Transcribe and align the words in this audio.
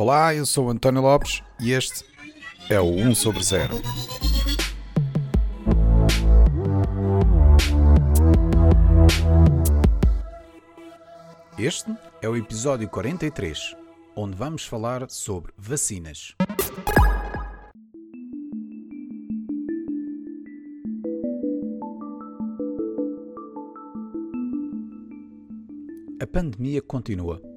Olá, 0.00 0.32
eu 0.32 0.46
sou 0.46 0.70
António 0.70 1.02
Lopes 1.02 1.42
e 1.58 1.72
este 1.72 2.04
é 2.70 2.80
o 2.80 2.84
1 2.84 3.16
sobre 3.16 3.42
0. 3.42 3.74
Este 11.58 11.92
é 12.22 12.28
o 12.28 12.36
episódio 12.36 12.88
43, 12.88 13.74
onde 14.14 14.36
vamos 14.36 14.64
falar 14.64 15.10
sobre 15.10 15.52
vacinas. 15.58 16.36
A 26.22 26.26
pandemia 26.28 26.80
continua. 26.80 27.47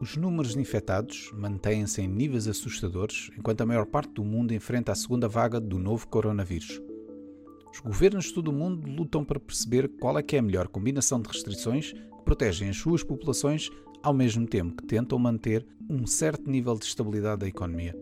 Os 0.00 0.16
números 0.16 0.52
de 0.52 0.60
infectados 0.60 1.32
mantêm-se 1.34 2.00
em 2.00 2.06
níveis 2.06 2.46
assustadores, 2.46 3.30
enquanto 3.36 3.62
a 3.62 3.66
maior 3.66 3.84
parte 3.84 4.12
do 4.12 4.24
mundo 4.24 4.54
enfrenta 4.54 4.92
a 4.92 4.94
segunda 4.94 5.26
vaga 5.26 5.58
do 5.58 5.76
novo 5.76 6.06
coronavírus. 6.06 6.80
Os 7.72 7.80
governos 7.80 8.26
de 8.26 8.34
todo 8.34 8.48
o 8.48 8.52
mundo 8.52 8.88
lutam 8.88 9.24
para 9.24 9.40
perceber 9.40 9.88
qual 10.00 10.16
é 10.16 10.22
que 10.22 10.36
é 10.36 10.38
a 10.38 10.42
melhor 10.42 10.68
combinação 10.68 11.20
de 11.20 11.28
restrições 11.28 11.92
que 11.92 12.24
protegem 12.24 12.68
as 12.68 12.76
suas 12.76 13.02
populações 13.02 13.70
ao 14.00 14.14
mesmo 14.14 14.46
tempo 14.46 14.76
que 14.76 14.86
tentam 14.86 15.18
manter 15.18 15.66
um 15.90 16.06
certo 16.06 16.48
nível 16.48 16.76
de 16.76 16.84
estabilidade 16.84 17.40
da 17.40 17.48
economia. 17.48 17.96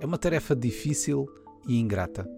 É 0.00 0.06
uma 0.06 0.18
tarefa 0.18 0.56
difícil 0.56 1.28
e 1.68 1.78
ingrata. 1.78 2.28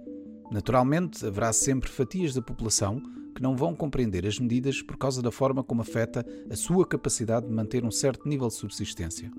Naturalmente, 0.50 1.24
haverá 1.24 1.54
sempre 1.54 1.88
fatias 1.88 2.34
da 2.34 2.42
população 2.42 3.02
que 3.34 3.42
não 3.42 3.56
vão 3.56 3.74
compreender 3.74 4.26
as 4.26 4.38
medidas 4.38 4.82
por 4.82 4.96
causa 4.96 5.22
da 5.22 5.30
forma 5.30 5.62
como 5.62 5.82
afeta 5.82 6.24
a 6.50 6.56
sua 6.56 6.86
capacidade 6.86 7.46
de 7.46 7.52
manter 7.52 7.84
um 7.84 7.90
certo 7.90 8.28
nível 8.28 8.48
de 8.48 8.54
subsistência. 8.54 9.30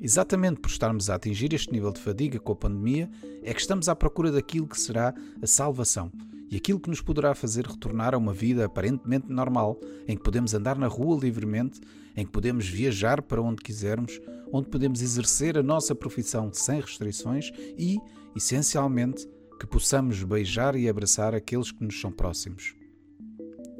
Exatamente 0.00 0.60
por 0.60 0.70
estarmos 0.70 1.10
a 1.10 1.14
atingir 1.14 1.52
este 1.52 1.72
nível 1.72 1.92
de 1.92 2.00
fadiga 2.00 2.38
com 2.38 2.52
a 2.52 2.56
pandemia, 2.56 3.10
é 3.42 3.52
que 3.52 3.60
estamos 3.60 3.88
à 3.88 3.94
procura 3.94 4.32
daquilo 4.32 4.66
que 4.66 4.80
será 4.80 5.14
a 5.42 5.46
salvação 5.46 6.10
e 6.50 6.56
aquilo 6.56 6.80
que 6.80 6.90
nos 6.90 7.00
poderá 7.00 7.34
fazer 7.34 7.64
retornar 7.64 8.14
a 8.14 8.18
uma 8.18 8.32
vida 8.32 8.64
aparentemente 8.64 9.30
normal, 9.30 9.78
em 10.08 10.16
que 10.16 10.22
podemos 10.22 10.52
andar 10.52 10.76
na 10.76 10.88
rua 10.88 11.16
livremente, 11.20 11.80
em 12.16 12.26
que 12.26 12.32
podemos 12.32 12.66
viajar 12.66 13.22
para 13.22 13.40
onde 13.40 13.62
quisermos, 13.62 14.20
onde 14.52 14.68
podemos 14.68 15.00
exercer 15.00 15.56
a 15.56 15.62
nossa 15.62 15.94
profissão 15.94 16.52
sem 16.52 16.80
restrições 16.80 17.52
e, 17.78 17.98
essencialmente, 18.34 19.28
que 19.60 19.66
possamos 19.66 20.24
beijar 20.24 20.74
e 20.74 20.88
abraçar 20.88 21.34
aqueles 21.34 21.70
que 21.70 21.84
nos 21.84 22.00
são 22.00 22.10
próximos. 22.10 22.79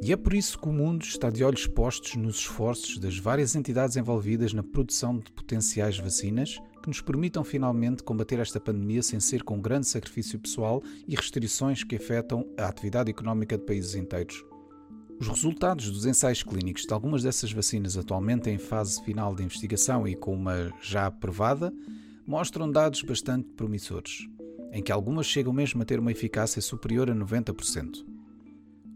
E 0.02 0.12
é 0.12 0.16
por 0.16 0.32
isso 0.32 0.58
que 0.58 0.66
o 0.66 0.72
mundo 0.72 1.04
está 1.04 1.28
de 1.28 1.44
olhos 1.44 1.66
postos 1.66 2.16
nos 2.16 2.36
esforços 2.36 2.96
das 2.96 3.18
várias 3.18 3.54
entidades 3.54 3.96
envolvidas 3.96 4.54
na 4.54 4.62
produção 4.62 5.18
de 5.18 5.30
potenciais 5.30 5.98
vacinas 5.98 6.58
que 6.82 6.88
nos 6.88 7.02
permitam 7.02 7.44
finalmente 7.44 8.02
combater 8.02 8.38
esta 8.38 8.58
pandemia 8.58 9.02
sem 9.02 9.20
ser 9.20 9.42
com 9.42 9.60
grande 9.60 9.86
sacrifício 9.86 10.38
pessoal 10.38 10.82
e 11.06 11.14
restrições 11.14 11.84
que 11.84 11.96
afetam 11.96 12.46
a 12.56 12.66
atividade 12.66 13.10
económica 13.10 13.58
de 13.58 13.64
países 13.64 13.94
inteiros. 13.94 14.42
Os 15.20 15.28
resultados 15.28 15.90
dos 15.90 16.06
ensaios 16.06 16.42
clínicos 16.42 16.86
de 16.86 16.94
algumas 16.94 17.22
dessas 17.22 17.52
vacinas 17.52 17.98
atualmente 17.98 18.48
em 18.48 18.56
fase 18.56 19.04
final 19.04 19.34
de 19.34 19.42
investigação 19.42 20.08
e 20.08 20.16
com 20.16 20.32
uma 20.32 20.72
já 20.80 21.08
aprovada 21.08 21.70
mostram 22.26 22.70
dados 22.70 23.02
bastante 23.02 23.50
promissores, 23.50 24.26
em 24.72 24.82
que 24.82 24.90
algumas 24.90 25.26
chegam 25.26 25.52
mesmo 25.52 25.82
a 25.82 25.84
ter 25.84 25.98
uma 25.98 26.10
eficácia 26.10 26.62
superior 26.62 27.10
a 27.10 27.14
90%. 27.14 28.19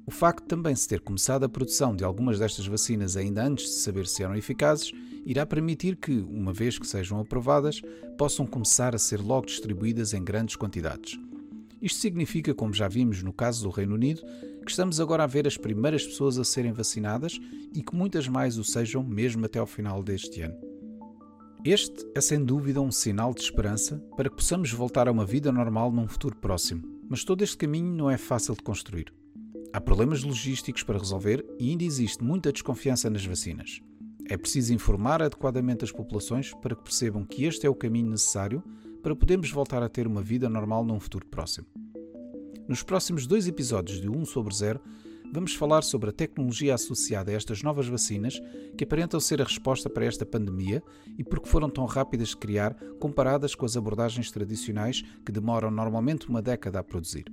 O 0.07 0.11
facto 0.11 0.43
de 0.43 0.49
também 0.49 0.75
se 0.77 0.87
ter 0.87 1.01
começado 1.01 1.45
a 1.45 1.49
produção 1.49 1.97
de 1.97 2.05
algumas 2.05 2.39
destas 2.39 2.67
vacinas 2.67 3.17
ainda 3.17 3.43
antes 3.43 3.65
de 3.65 3.77
saber 3.77 4.07
se 4.07 4.23
eram 4.23 4.37
eficazes 4.37 4.93
irá 5.25 5.47
permitir 5.47 5.97
que, 5.97 6.13
uma 6.13 6.53
vez 6.53 6.79
que 6.79 6.87
sejam 6.87 7.19
aprovadas, 7.19 7.81
possam 8.19 8.47
começar 8.47 8.95
a 8.95 8.99
ser 8.99 9.21
logo 9.21 9.47
distribuídas 9.47 10.13
em 10.13 10.23
grandes 10.23 10.57
quantidades. 10.57 11.19
Isto 11.81 12.01
significa, 12.01 12.55
como 12.55 12.75
já 12.75 12.87
vimos 12.87 13.23
no 13.23 13.33
caso 13.33 13.63
do 13.63 13.71
Reino 13.71 13.95
Unido, 13.95 14.23
que 14.65 14.71
estamos 14.71 15.01
agora 15.01 15.25
a 15.25 15.27
ver 15.27 15.47
as 15.47 15.57
primeiras 15.57 16.07
pessoas 16.07 16.39
a 16.39 16.45
serem 16.45 16.73
vacinadas 16.73 17.39
e 17.75 17.83
que 17.83 17.95
muitas 17.95 18.29
mais 18.29 18.59
o 18.59 18.65
sejam 18.65 19.03
mesmo 19.03 19.47
até 19.47 19.59
ao 19.59 19.67
final 19.67 20.03
deste 20.03 20.43
ano. 20.43 20.57
Este 21.65 22.07
é 22.15 22.21
sem 22.21 22.45
dúvida 22.45 22.81
um 22.81 22.93
sinal 22.93 23.33
de 23.33 23.41
esperança 23.41 23.97
para 24.17 24.29
que 24.29 24.37
possamos 24.37 24.71
voltar 24.71 25.09
a 25.09 25.13
uma 25.13 25.25
vida 25.25 25.51
normal 25.51 25.91
num 25.91 26.07
futuro 26.07 26.37
próximo, 26.37 26.83
mas 27.09 27.25
todo 27.25 27.43
este 27.43 27.57
caminho 27.57 27.95
não 27.95 28.11
é 28.11 28.19
fácil 28.19 28.55
de 28.55 28.63
construir. 28.63 29.13
Há 29.75 29.81
problemas 29.81 30.23
logísticos 30.23 30.85
para 30.85 31.01
resolver 31.01 31.45
e 31.59 31.71
ainda 31.71 31.83
existe 31.83 32.23
muita 32.23 32.53
desconfiança 32.53 33.11
nas 33.11 33.27
vacinas. 33.27 33.81
É 34.31 34.37
preciso 34.37 34.73
informar 34.73 35.21
adequadamente 35.21 35.83
as 35.83 35.91
populações 35.91 36.55
para 36.63 36.77
que 36.77 36.85
percebam 36.85 37.25
que 37.25 37.45
este 37.45 37.67
é 37.67 37.69
o 37.69 37.75
caminho 37.75 38.09
necessário 38.09 38.63
para 39.03 39.17
podermos 39.17 39.51
voltar 39.51 39.83
a 39.83 39.89
ter 39.89 40.07
uma 40.07 40.23
vida 40.23 40.49
normal 40.49 40.85
num 40.85 41.01
futuro 41.01 41.27
próximo. 41.27 41.67
Nos 42.69 42.85
próximos 42.85 43.27
dois 43.27 43.49
episódios 43.49 44.01
de 44.01 44.09
1 44.09 44.25
sobre 44.27 44.55
0, 44.55 44.81
vamos 45.33 45.57
falar 45.57 45.83
sobre 45.83 46.11
a 46.11 46.13
tecnologia 46.13 46.77
associada 46.77 47.33
a 47.33 47.35
estas 47.35 47.61
novas 47.61 47.89
vacinas 47.89 48.41
que 48.79 48.85
aparentam 48.85 49.19
ser 49.19 49.43
a 49.43 49.45
resposta 49.45 49.91
para 49.91 50.05
esta 50.05 50.25
pandemia 50.25 50.85
e 51.19 51.25
porque 51.25 51.49
foram 51.49 51.69
tão 51.69 51.85
rápidas 51.85 52.29
de 52.29 52.37
criar 52.37 52.77
comparadas 53.01 53.57
com 53.57 53.67
as 53.67 53.77
abordagens 53.77 54.31
tradicionais 54.31 55.03
que 55.27 55.33
demoram 55.33 55.73
normalmente 55.73 56.29
uma 56.29 56.41
década 56.41 56.79
a 56.79 56.85
produzir. 56.85 57.25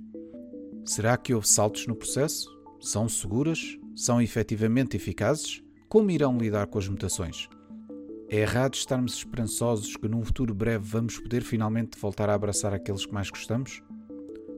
Será 0.84 1.16
que 1.16 1.32
houve 1.32 1.46
saltos 1.46 1.86
no 1.86 1.94
processo? 1.94 2.50
São 2.80 3.08
seguras? 3.08 3.78
São 3.94 4.20
efetivamente 4.20 4.96
eficazes? 4.96 5.62
Como 5.88 6.10
irão 6.10 6.36
lidar 6.36 6.66
com 6.66 6.78
as 6.78 6.88
mutações? 6.88 7.48
É 8.28 8.38
errado 8.40 8.74
estarmos 8.74 9.14
esperançosos 9.14 9.96
que 9.96 10.08
num 10.08 10.24
futuro 10.24 10.52
breve 10.52 10.84
vamos 10.84 11.20
poder 11.20 11.42
finalmente 11.42 11.96
voltar 11.98 12.28
a 12.28 12.34
abraçar 12.34 12.74
aqueles 12.74 13.06
que 13.06 13.14
mais 13.14 13.30
gostamos? 13.30 13.80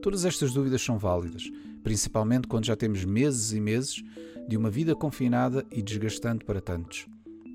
Todas 0.01 0.25
estas 0.25 0.55
dúvidas 0.55 0.81
são 0.81 0.97
válidas, 0.97 1.51
principalmente 1.83 2.49
quando 2.49 2.65
já 2.65 2.77
temos 2.77 3.05
meses 3.05 3.53
e 3.53 3.61
meses 3.61 4.03
de 4.49 4.57
uma 4.57 4.71
vida 4.71 4.95
confinada 4.95 5.67
e 5.71 5.83
desgastante 5.83 6.45
para 6.45 6.61
tantos. 6.61 7.07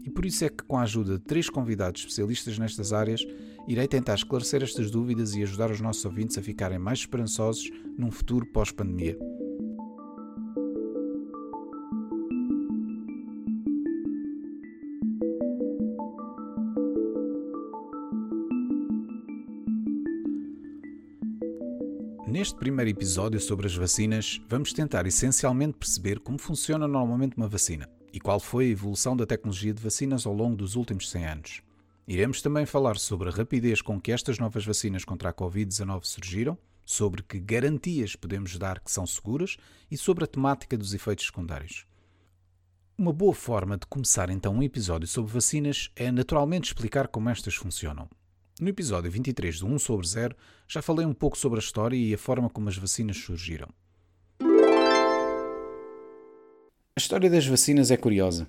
E 0.09 0.11
por 0.11 0.25
isso 0.25 0.43
é 0.43 0.49
que, 0.49 0.63
com 0.63 0.75
a 0.75 0.81
ajuda 0.81 1.19
de 1.19 1.23
três 1.23 1.51
convidados 1.51 2.01
especialistas 2.01 2.57
nestas 2.57 2.91
áreas, 2.91 3.23
irei 3.67 3.87
tentar 3.87 4.15
esclarecer 4.15 4.63
estas 4.63 4.89
dúvidas 4.89 5.35
e 5.35 5.43
ajudar 5.43 5.69
os 5.69 5.79
nossos 5.79 6.03
ouvintes 6.03 6.35
a 6.35 6.41
ficarem 6.41 6.79
mais 6.79 7.01
esperançosos 7.01 7.69
num 7.95 8.09
futuro 8.09 8.43
pós-pandemia. 8.47 9.15
Neste 22.27 22.55
primeiro 22.55 22.89
episódio 22.89 23.39
sobre 23.39 23.67
as 23.67 23.75
vacinas, 23.75 24.41
vamos 24.49 24.73
tentar 24.73 25.05
essencialmente 25.05 25.77
perceber 25.77 26.19
como 26.19 26.39
funciona 26.39 26.87
normalmente 26.87 27.37
uma 27.37 27.47
vacina 27.47 27.87
e 28.13 28.19
qual 28.19 28.39
foi 28.39 28.65
a 28.65 28.69
evolução 28.69 29.15
da 29.15 29.25
tecnologia 29.25 29.73
de 29.73 29.81
vacinas 29.81 30.25
ao 30.25 30.33
longo 30.33 30.55
dos 30.55 30.75
últimos 30.75 31.09
100 31.09 31.25
anos. 31.25 31.61
Iremos 32.07 32.41
também 32.41 32.65
falar 32.65 32.97
sobre 32.97 33.29
a 33.29 33.31
rapidez 33.31 33.81
com 33.81 34.01
que 34.01 34.11
estas 34.11 34.39
novas 34.39 34.65
vacinas 34.65 35.05
contra 35.05 35.29
a 35.29 35.33
Covid-19 35.33 36.05
surgiram, 36.05 36.57
sobre 36.85 37.21
que 37.21 37.39
garantias 37.39 38.15
podemos 38.15 38.57
dar 38.57 38.79
que 38.79 38.89
são 38.89 39.05
seguras 39.05 39.57
e 39.91 39.95
sobre 39.95 40.23
a 40.23 40.27
temática 40.27 40.75
dos 40.75 40.93
efeitos 40.93 41.27
secundários. 41.27 41.85
Uma 42.97 43.13
boa 43.13 43.33
forma 43.33 43.77
de 43.77 43.85
começar 43.85 44.29
então 44.29 44.55
um 44.55 44.63
episódio 44.63 45.07
sobre 45.07 45.31
vacinas 45.31 45.91
é 45.95 46.11
naturalmente 46.11 46.65
explicar 46.65 47.07
como 47.07 47.29
estas 47.29 47.53
funcionam. 47.53 48.09
No 48.59 48.67
episódio 48.67 49.09
23 49.09 49.59
do 49.59 49.67
1 49.67 49.79
sobre 49.79 50.05
0 50.05 50.35
já 50.67 50.81
falei 50.81 51.05
um 51.05 51.13
pouco 51.13 51.37
sobre 51.37 51.59
a 51.59 51.63
história 51.63 51.95
e 51.95 52.13
a 52.13 52.17
forma 52.17 52.49
como 52.49 52.67
as 52.67 52.77
vacinas 52.77 53.17
surgiram. 53.17 53.69
A 56.99 57.01
história 57.01 57.29
das 57.29 57.47
vacinas 57.47 57.91
é 57.91 57.95
curiosa. 57.95 58.45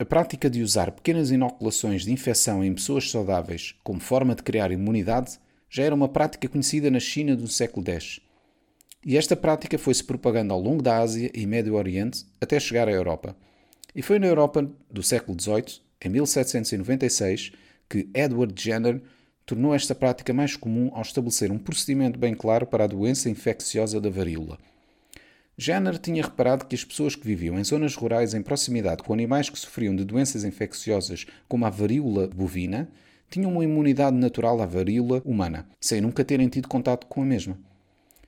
A 0.00 0.04
prática 0.04 0.50
de 0.50 0.62
usar 0.62 0.90
pequenas 0.90 1.30
inoculações 1.30 2.04
de 2.04 2.10
infecção 2.10 2.64
em 2.64 2.74
pessoas 2.74 3.08
saudáveis 3.08 3.76
como 3.84 4.00
forma 4.00 4.34
de 4.34 4.42
criar 4.42 4.72
imunidade 4.72 5.38
já 5.70 5.84
era 5.84 5.94
uma 5.94 6.08
prática 6.08 6.48
conhecida 6.48 6.90
na 6.90 6.98
China 6.98 7.36
do 7.36 7.46
século 7.46 7.88
X. 7.88 8.18
E 9.06 9.16
esta 9.16 9.36
prática 9.36 9.78
foi-se 9.78 10.02
propagando 10.02 10.52
ao 10.52 10.60
longo 10.60 10.82
da 10.82 10.98
Ásia 10.98 11.30
e 11.32 11.46
Médio 11.46 11.76
Oriente 11.76 12.26
até 12.40 12.58
chegar 12.58 12.88
à 12.88 12.90
Europa. 12.90 13.36
E 13.94 14.02
foi 14.02 14.18
na 14.18 14.26
Europa 14.26 14.68
do 14.90 15.02
século 15.04 15.40
XVIII, 15.40 15.80
em 16.04 16.08
1796, 16.08 17.52
que 17.88 18.08
Edward 18.12 18.60
Jenner 18.60 19.00
tornou 19.46 19.72
esta 19.72 19.94
prática 19.94 20.32
mais 20.32 20.56
comum 20.56 20.90
ao 20.94 21.02
estabelecer 21.02 21.52
um 21.52 21.58
procedimento 21.58 22.18
bem 22.18 22.34
claro 22.34 22.66
para 22.66 22.82
a 22.82 22.88
doença 22.88 23.30
infecciosa 23.30 24.00
da 24.00 24.10
varíola. 24.10 24.58
Jenner 25.58 25.98
tinha 25.98 26.22
reparado 26.22 26.66
que 26.66 26.76
as 26.76 26.84
pessoas 26.84 27.16
que 27.16 27.26
viviam 27.26 27.58
em 27.58 27.64
zonas 27.64 27.96
rurais 27.96 28.32
em 28.32 28.40
proximidade 28.40 29.02
com 29.02 29.12
animais 29.12 29.50
que 29.50 29.58
sofriam 29.58 29.94
de 29.96 30.04
doenças 30.04 30.44
infecciosas 30.44 31.26
como 31.48 31.66
a 31.66 31.70
varíola 31.70 32.28
bovina 32.28 32.88
tinham 33.28 33.50
uma 33.50 33.64
imunidade 33.64 34.16
natural 34.16 34.62
à 34.62 34.66
varíola 34.66 35.20
humana, 35.24 35.68
sem 35.80 36.00
nunca 36.00 36.24
terem 36.24 36.48
tido 36.48 36.68
contato 36.68 37.06
com 37.08 37.22
a 37.22 37.26
mesma. 37.26 37.58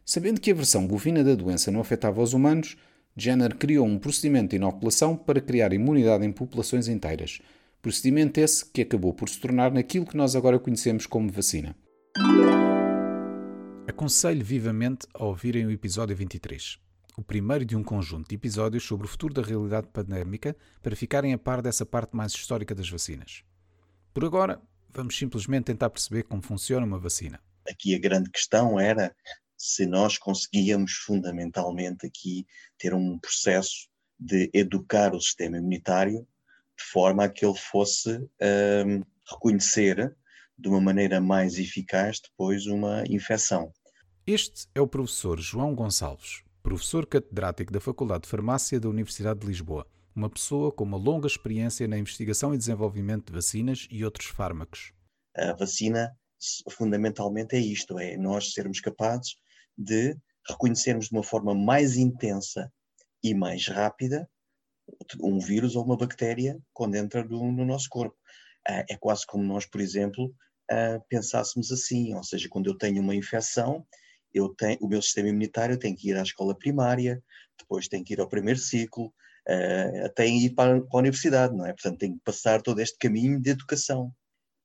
Sabendo 0.05 0.41
que 0.41 0.50
a 0.50 0.55
versão 0.55 0.87
bovina 0.87 1.23
da 1.23 1.35
doença 1.35 1.71
não 1.71 1.81
afetava 1.81 2.21
os 2.21 2.35
humanos, 2.35 2.77
Jenner 3.17 3.55
criou 3.55 3.87
um 3.87 3.99
procedimento 3.99 4.50
de 4.50 4.56
inoculação 4.56 5.17
para 5.17 5.41
criar 5.41 5.73
imunidade 5.73 6.27
em 6.27 6.32
populações 6.32 6.88
inteiras, 6.88 7.41
Procedimento 7.82 8.38
esse 8.38 8.62
que 8.67 8.82
acabou 8.82 9.15
por 9.15 9.27
se 9.31 9.41
tornar 9.41 9.73
naquilo 9.73 10.05
que 10.05 10.17
nós 10.17 10.37
agora 10.37 10.59
conhecemos 10.59 11.06
como 11.06 11.31
vacina. 11.31 11.75
Aconselho 13.88 14.44
vivamente 14.44 15.06
a 15.15 15.25
ouvirem 15.25 15.65
o 15.65 15.71
episódio 15.71 16.15
23, 16.15 16.79
o 17.20 17.25
primeiro 17.25 17.67
de 17.67 17.76
um 17.76 17.84
conjunto 17.84 18.31
de 18.31 18.34
episódios 18.34 18.82
sobre 18.82 19.06
o 19.06 19.11
futuro 19.11 19.34
da 19.34 19.43
realidade 19.43 19.87
pandémica 19.88 20.56
para 20.82 20.96
ficarem 20.96 21.34
a 21.34 21.38
par 21.38 21.61
dessa 21.61 21.84
parte 21.84 22.17
mais 22.17 22.32
histórica 22.32 22.75
das 22.75 22.88
vacinas. 22.88 23.44
Por 24.14 24.25
agora, 24.25 24.58
vamos 24.88 25.19
simplesmente 25.19 25.64
tentar 25.64 25.90
perceber 25.90 26.22
como 26.22 26.40
funciona 26.40 26.87
uma 26.87 26.99
vacina. 26.99 27.38
Aqui 27.69 27.94
a 27.94 27.99
grande 27.99 28.31
questão 28.31 28.81
era 28.81 29.14
se 29.55 29.84
nós 29.84 30.17
conseguíamos 30.17 30.93
fundamentalmente 30.93 32.06
aqui 32.06 32.46
ter 32.78 32.94
um 32.94 33.19
processo 33.19 33.90
de 34.19 34.50
educar 34.55 35.14
o 35.14 35.20
sistema 35.20 35.58
imunitário 35.58 36.26
de 36.78 36.84
forma 36.90 37.25
a 37.25 37.28
que 37.28 37.44
ele 37.44 37.58
fosse 37.58 38.17
um, 38.17 39.02
reconhecer 39.31 40.17
de 40.58 40.69
uma 40.70 40.81
maneira 40.81 41.20
mais 41.20 41.58
eficaz 41.58 42.19
depois 42.19 42.67
uma 42.67 43.05
infecção. 43.06 43.70
Este 44.26 44.67
é 44.75 44.81
o 44.81 44.88
professor 44.88 45.38
João 45.38 45.75
Gonçalves, 45.75 46.43
professor 46.70 47.05
catedrático 47.05 47.72
da 47.72 47.81
Faculdade 47.81 48.22
de 48.22 48.28
Farmácia 48.28 48.78
da 48.78 48.88
Universidade 48.88 49.40
de 49.40 49.46
Lisboa, 49.49 49.84
uma 50.14 50.31
pessoa 50.31 50.70
com 50.70 50.84
uma 50.84 50.96
longa 50.96 51.26
experiência 51.26 51.88
na 51.88 51.99
investigação 51.99 52.55
e 52.55 52.58
desenvolvimento 52.58 53.26
de 53.26 53.32
vacinas 53.32 53.88
e 53.90 54.05
outros 54.05 54.28
fármacos. 54.28 54.93
A 55.37 55.52
vacina 55.52 56.17
fundamentalmente 56.70 57.56
é 57.56 57.58
isto, 57.58 57.99
é 57.99 58.17
nós 58.17 58.52
sermos 58.52 58.81
capazes 58.81 59.34
de 59.76 60.17
reconhecermos 60.49 61.06
de 61.08 61.12
uma 61.12 61.25
forma 61.25 61.56
mais 61.56 61.96
intensa 61.96 62.72
e 63.20 63.34
mais 63.34 63.67
rápida 63.67 64.31
um 65.20 65.40
vírus 65.40 65.75
ou 65.75 65.84
uma 65.84 65.96
bactéria 65.96 66.56
quando 66.72 66.94
entra 66.94 67.25
no, 67.25 67.50
no 67.50 67.64
nosso 67.64 67.88
corpo. 67.88 68.17
Uh, 68.69 68.87
é 68.88 68.96
quase 68.96 69.26
como 69.26 69.43
nós, 69.43 69.67
por 69.67 69.81
exemplo, 69.81 70.26
uh, 70.70 71.05
pensássemos 71.08 71.72
assim, 71.72 72.14
ou 72.14 72.22
seja, 72.22 72.49
quando 72.49 72.70
eu 72.70 72.78
tenho 72.78 73.02
uma 73.02 73.17
infecção, 73.17 73.84
eu 74.32 74.49
tenho, 74.50 74.79
o 74.81 74.88
meu 74.88 75.03
sistema 75.03 75.29
imunitário 75.29 75.79
tem 75.79 75.94
que 75.94 76.11
ir 76.11 76.17
à 76.17 76.23
escola 76.23 76.56
primária, 76.56 77.23
depois 77.59 77.88
tem 77.88 78.03
que 78.03 78.15
ir 78.15 78.21
ao 78.21 78.29
primeiro 78.29 78.59
ciclo, 78.59 79.06
uh, 79.06 80.06
até 80.06 80.27
ir 80.27 80.50
para, 80.50 80.81
para 80.81 80.99
a 80.99 80.99
universidade, 80.99 81.55
não 81.56 81.67
é? 81.67 81.73
Portanto, 81.73 81.99
tem 81.99 82.12
que 82.15 82.21
passar 82.25 82.62
todo 82.62 82.81
este 82.81 82.99
caminho 82.99 83.41
de 83.41 83.50
educação. 83.50 84.12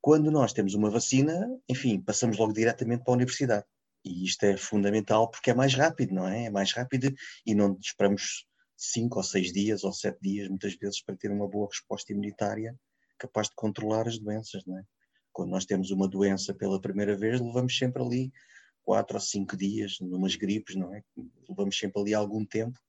Quando 0.01 0.29
nós 0.31 0.53
temos 0.53 0.73
uma 0.73 0.89
vacina, 0.89 1.47
enfim, 1.67 2.00
passamos 2.00 2.38
logo 2.38 2.53
diretamente 2.53 3.03
para 3.03 3.13
a 3.13 3.15
universidade. 3.15 3.65
E 4.03 4.23
isto 4.23 4.44
é 4.44 4.56
fundamental 4.56 5.29
porque 5.31 5.50
é 5.50 5.53
mais 5.53 5.73
rápido, 5.73 6.13
não 6.13 6.27
é? 6.27 6.45
É 6.45 6.50
mais 6.51 6.71
rápido 6.71 7.12
e 7.45 7.56
não 7.56 7.77
esperamos 7.81 8.45
cinco 8.77 9.17
ou 9.17 9.23
seis 9.23 9.51
dias 9.51 9.83
ou 9.83 9.91
sete 9.91 10.19
dias, 10.21 10.47
muitas 10.47 10.75
vezes, 10.75 11.01
para 11.01 11.15
ter 11.15 11.31
uma 11.31 11.47
boa 11.47 11.67
resposta 11.67 12.12
imunitária 12.13 12.75
capaz 13.17 13.47
de 13.47 13.56
controlar 13.56 14.07
as 14.07 14.19
doenças, 14.19 14.63
não 14.65 14.77
é? 14.77 14.83
Quando 15.33 15.50
nós 15.50 15.65
temos 15.65 15.91
uma 15.91 16.07
doença 16.07 16.53
pela 16.53 16.79
primeira 16.79 17.17
vez, 17.17 17.41
levamos 17.41 17.77
sempre 17.77 18.01
ali 18.01 18.31
quatro 18.85 19.17
ou 19.17 19.21
cinco 19.21 19.57
dias, 19.57 19.97
numas 19.99 20.35
gripes, 20.35 20.75
não 20.75 20.93
é? 20.93 21.03
Levamos 21.49 21.77
sempre 21.77 22.01
ali 22.01 22.13
algum 22.13 22.45
tempo 22.45 22.79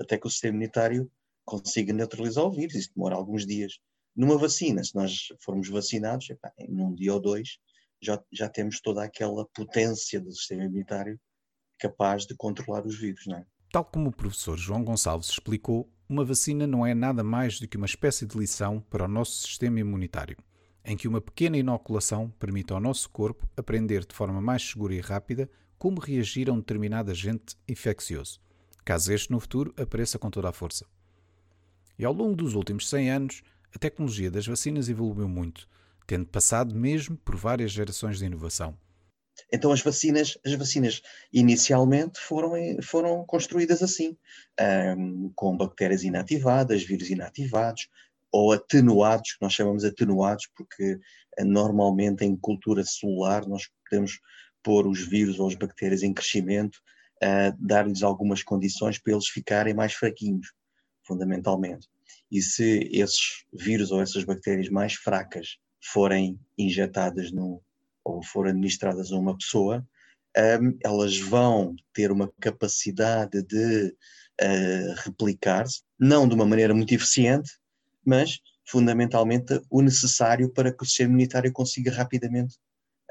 até 0.00 0.18
que 0.18 0.26
o 0.26 0.30
sistema 0.30 0.56
imunitário 0.56 1.10
consiga 1.44 1.92
neutralizar 1.92 2.44
o 2.44 2.50
vírus. 2.50 2.74
Isso 2.74 2.90
demora 2.96 3.14
alguns 3.14 3.46
dias. 3.46 3.78
Numa 4.16 4.38
vacina, 4.38 4.82
se 4.82 4.94
nós 4.94 5.28
formos 5.40 5.68
vacinados, 5.68 6.28
epá, 6.30 6.52
em 6.58 6.80
um 6.80 6.94
dia 6.94 7.14
ou 7.14 7.20
dois, 7.20 7.58
já, 8.00 8.22
já 8.32 8.48
temos 8.48 8.80
toda 8.80 9.04
aquela 9.04 9.46
potência 9.46 10.20
do 10.20 10.32
sistema 10.32 10.64
imunitário 10.64 11.20
capaz 11.78 12.26
de 12.26 12.34
controlar 12.34 12.86
os 12.86 12.98
vírus, 12.98 13.26
não 13.26 13.36
é? 13.36 13.46
Tal 13.70 13.84
como 13.84 14.10
o 14.10 14.12
professor 14.12 14.58
João 14.58 14.84
Gonçalves 14.84 15.28
explicou, 15.28 15.90
uma 16.08 16.24
vacina 16.24 16.66
não 16.66 16.86
é 16.86 16.94
nada 16.94 17.24
mais 17.24 17.58
do 17.58 17.66
que 17.66 17.76
uma 17.76 17.86
espécie 17.86 18.26
de 18.26 18.36
lição 18.36 18.80
para 18.80 19.04
o 19.04 19.08
nosso 19.08 19.46
sistema 19.46 19.80
imunitário, 19.80 20.36
em 20.84 20.96
que 20.96 21.06
uma 21.06 21.20
pequena 21.20 21.56
inoculação 21.56 22.30
permite 22.38 22.72
ao 22.72 22.80
nosso 22.80 23.08
corpo 23.10 23.48
aprender 23.56 24.04
de 24.04 24.14
forma 24.14 24.40
mais 24.40 24.62
segura 24.62 24.94
e 24.94 25.00
rápida 25.00 25.48
como 25.78 26.00
reagir 26.00 26.48
a 26.48 26.52
um 26.52 26.58
determinado 26.58 27.10
agente 27.10 27.56
infeccioso, 27.68 28.40
caso 28.84 29.12
este 29.12 29.30
no 29.30 29.40
futuro 29.40 29.74
apareça 29.76 30.18
com 30.18 30.30
toda 30.30 30.48
a 30.48 30.52
força. 30.52 30.86
E 31.98 32.04
ao 32.04 32.12
longo 32.12 32.36
dos 32.36 32.54
últimos 32.54 32.88
100 32.88 33.10
anos, 33.10 33.42
a 33.74 33.78
tecnologia 33.78 34.30
das 34.30 34.46
vacinas 34.46 34.88
evoluiu 34.88 35.28
muito, 35.28 35.68
tendo 36.06 36.26
passado 36.26 36.74
mesmo 36.74 37.16
por 37.16 37.36
várias 37.36 37.72
gerações 37.72 38.18
de 38.18 38.24
inovação. 38.24 38.76
Então 39.52 39.72
as 39.72 39.82
vacinas, 39.82 40.38
as 40.44 40.52
vacinas 40.54 41.02
inicialmente 41.32 42.18
foram, 42.20 42.52
foram 42.82 43.24
construídas 43.24 43.82
assim, 43.82 44.16
um, 44.96 45.32
com 45.34 45.56
bactérias 45.56 46.02
inativadas, 46.02 46.82
vírus 46.82 47.10
inativados, 47.10 47.88
ou 48.32 48.52
atenuados, 48.52 49.36
nós 49.40 49.52
chamamos 49.52 49.84
atenuados, 49.84 50.48
porque 50.56 50.94
uh, 51.38 51.44
normalmente 51.44 52.24
em 52.24 52.36
cultura 52.36 52.84
celular 52.84 53.46
nós 53.46 53.68
podemos 53.84 54.18
pôr 54.62 54.86
os 54.86 55.06
vírus 55.06 55.38
ou 55.38 55.48
as 55.48 55.54
bactérias 55.54 56.02
em 56.02 56.14
crescimento, 56.14 56.78
uh, 57.22 57.56
dar-lhes 57.58 58.02
algumas 58.02 58.42
condições 58.42 58.98
para 58.98 59.12
eles 59.12 59.28
ficarem 59.28 59.74
mais 59.74 59.92
fraquinhos, 59.92 60.52
fundamentalmente. 61.06 61.88
E 62.30 62.40
se 62.40 62.88
esses 62.92 63.44
vírus 63.52 63.90
ou 63.92 64.00
essas 64.00 64.24
bactérias 64.24 64.70
mais 64.70 64.94
fracas 64.94 65.58
forem 65.82 66.40
injetadas 66.56 67.30
no, 67.30 67.62
ou 68.04 68.24
forem 68.24 68.52
administradas 68.52 69.12
a 69.12 69.16
uma 69.16 69.36
pessoa, 69.36 69.86
um, 70.36 70.78
elas 70.82 71.18
vão 71.18 71.74
ter 71.92 72.10
uma 72.10 72.32
capacidade 72.40 73.42
de 73.42 73.94
uh, 74.40 74.94
replicar-se, 75.04 75.82
não 75.98 76.26
de 76.26 76.34
uma 76.34 76.46
maneira 76.46 76.74
muito 76.74 76.94
eficiente, 76.94 77.50
mas 78.04 78.40
fundamentalmente 78.64 79.60
o 79.70 79.82
necessário 79.82 80.48
para 80.48 80.72
que 80.72 80.82
o 80.82 80.86
sistema 80.86 81.10
imunitário 81.10 81.52
consiga 81.52 81.92
rapidamente 81.92 82.56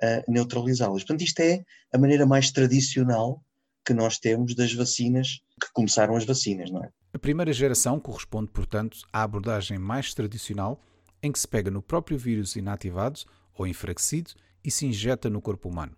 uh, 0.01 0.31
neutralizá-las. 0.31 1.03
Portanto, 1.03 1.21
isto 1.21 1.39
é 1.39 1.63
a 1.93 1.97
maneira 1.97 2.25
mais 2.25 2.51
tradicional 2.51 3.43
que 3.85 3.93
nós 3.93 4.17
temos 4.17 4.55
das 4.55 4.73
vacinas, 4.73 5.41
que 5.59 5.71
começaram 5.73 6.15
as 6.15 6.25
vacinas, 6.25 6.69
não 6.69 6.83
é? 6.83 6.89
A 7.13 7.19
primeira 7.19 7.51
geração 7.51 7.99
corresponde, 7.99 8.51
portanto, 8.51 8.99
à 9.11 9.23
abordagem 9.23 9.77
mais 9.77 10.13
tradicional 10.13 10.81
em 11.21 11.31
que 11.31 11.39
se 11.39 11.47
pega 11.47 11.69
no 11.69 11.81
próprio 11.81 12.17
vírus 12.17 12.55
inativado 12.55 13.19
ou 13.57 13.67
enfraquecido 13.67 14.31
e 14.63 14.71
se 14.71 14.85
injeta 14.85 15.29
no 15.29 15.41
corpo 15.41 15.67
humano. 15.67 15.95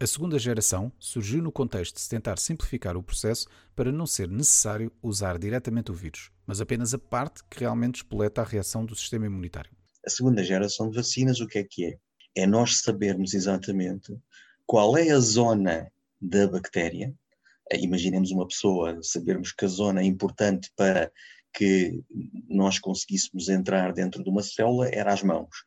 A 0.00 0.06
segunda 0.08 0.40
geração 0.40 0.90
surgiu 0.98 1.40
no 1.40 1.52
contexto 1.52 1.94
de 1.94 2.00
se 2.00 2.08
tentar 2.08 2.36
simplificar 2.38 2.96
o 2.96 3.02
processo 3.02 3.46
para 3.76 3.92
não 3.92 4.06
ser 4.06 4.28
necessário 4.28 4.90
usar 5.00 5.38
diretamente 5.38 5.92
o 5.92 5.94
vírus, 5.94 6.32
mas 6.44 6.60
apenas 6.60 6.92
a 6.92 6.98
parte 6.98 7.44
que 7.48 7.60
realmente 7.60 7.96
espoleta 7.96 8.42
a 8.42 8.44
reação 8.44 8.84
do 8.84 8.96
sistema 8.96 9.26
imunitário. 9.26 9.70
A 10.04 10.10
segunda 10.10 10.42
geração 10.42 10.90
de 10.90 10.96
vacinas, 10.96 11.40
o 11.40 11.46
que 11.46 11.58
é 11.60 11.64
que 11.64 11.86
é? 11.86 11.98
É 12.34 12.44
nós 12.46 12.80
sabermos 12.80 13.34
exatamente 13.34 14.12
qual 14.66 14.98
é 14.98 15.10
a 15.10 15.20
zona 15.20 15.90
da 16.20 16.48
bactéria. 16.48 17.14
Imaginemos 17.72 18.32
uma 18.32 18.48
pessoa, 18.48 18.98
sabermos 19.00 19.52
que 19.52 19.64
a 19.64 19.68
zona 19.68 20.00
é 20.00 20.04
importante 20.04 20.72
para 20.76 21.10
que 21.52 22.02
nós 22.48 22.80
conseguíssemos 22.80 23.48
entrar 23.48 23.92
dentro 23.92 24.24
de 24.24 24.28
uma 24.28 24.42
célula 24.42 24.88
era 24.88 25.12
as 25.12 25.22
mãos. 25.22 25.64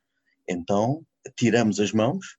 Então, 0.47 1.01
tiramos 1.37 1.79
as 1.79 1.93
mãos, 1.93 2.37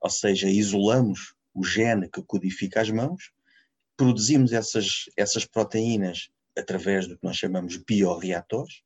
ou 0.00 0.10
seja, 0.10 0.48
isolamos 0.48 1.34
o 1.54 1.64
gene 1.64 2.08
que 2.08 2.22
codifica 2.22 2.80
as 2.80 2.90
mãos, 2.90 3.32
produzimos 3.96 4.52
essas, 4.52 5.04
essas 5.16 5.44
proteínas 5.44 6.30
através 6.56 7.06
do 7.06 7.16
que 7.16 7.24
nós 7.24 7.36
chamamos 7.36 7.76
bioreatores, 7.76 8.82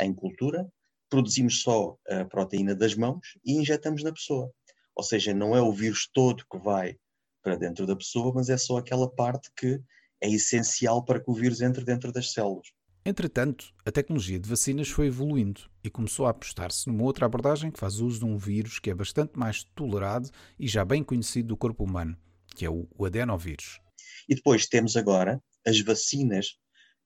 em 0.00 0.12
cultura, 0.14 0.70
produzimos 1.08 1.62
só 1.62 1.96
a 2.08 2.24
proteína 2.24 2.74
das 2.74 2.94
mãos 2.94 3.38
e 3.44 3.52
injetamos 3.52 4.02
na 4.02 4.12
pessoa. 4.12 4.50
Ou 4.94 5.02
seja, 5.02 5.34
não 5.34 5.54
é 5.54 5.60
o 5.60 5.72
vírus 5.72 6.08
todo 6.12 6.46
que 6.50 6.58
vai 6.58 6.96
para 7.42 7.56
dentro 7.56 7.86
da 7.86 7.96
pessoa, 7.96 8.32
mas 8.34 8.48
é 8.48 8.56
só 8.56 8.78
aquela 8.78 9.10
parte 9.10 9.50
que 9.56 9.80
é 10.20 10.30
essencial 10.30 11.04
para 11.04 11.20
que 11.20 11.30
o 11.30 11.34
vírus 11.34 11.60
entre 11.60 11.84
dentro 11.84 12.12
das 12.12 12.32
células. 12.32 12.68
Entretanto, 13.04 13.74
a 13.84 13.90
tecnologia 13.90 14.38
de 14.38 14.48
vacinas 14.48 14.88
foi 14.88 15.08
evoluindo 15.08 15.62
e 15.82 15.90
começou 15.90 16.24
a 16.26 16.30
apostar-se 16.30 16.88
numa 16.88 17.02
outra 17.02 17.26
abordagem 17.26 17.70
que 17.70 17.80
faz 17.80 17.98
uso 17.98 18.20
de 18.20 18.24
um 18.24 18.36
vírus 18.36 18.78
que 18.78 18.90
é 18.90 18.94
bastante 18.94 19.36
mais 19.36 19.64
tolerado 19.74 20.30
e 20.56 20.68
já 20.68 20.84
bem 20.84 21.02
conhecido 21.02 21.48
do 21.48 21.56
corpo 21.56 21.82
humano, 21.82 22.16
que 22.54 22.64
é 22.64 22.70
o 22.70 22.86
adenovírus. 23.04 23.80
E 24.28 24.36
depois 24.36 24.68
temos 24.68 24.96
agora 24.96 25.42
as 25.66 25.80
vacinas 25.80 26.56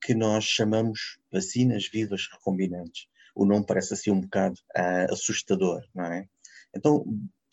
que 0.02 0.14
nós 0.14 0.44
chamamos 0.44 1.18
vacinas 1.32 1.88
vivas 1.90 2.28
recombinantes. 2.30 3.06
O 3.34 3.46
nome 3.46 3.64
parece 3.64 3.94
assim 3.94 4.10
um 4.10 4.20
bocado 4.20 4.56
uh, 4.76 5.12
assustador, 5.12 5.82
não 5.94 6.04
é? 6.04 6.28
Então, 6.74 7.06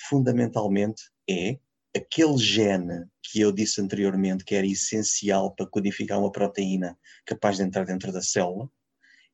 fundamentalmente 0.09 1.03
é 1.29 1.57
aquele 1.95 2.37
gene 2.37 3.05
que 3.21 3.39
eu 3.39 3.51
disse 3.51 3.81
anteriormente 3.81 4.43
que 4.43 4.55
era 4.55 4.65
essencial 4.65 5.53
para 5.55 5.67
codificar 5.67 6.19
uma 6.19 6.31
proteína 6.31 6.97
capaz 7.25 7.57
de 7.57 7.63
entrar 7.63 7.85
dentro 7.85 8.11
da 8.11 8.21
célula, 8.21 8.69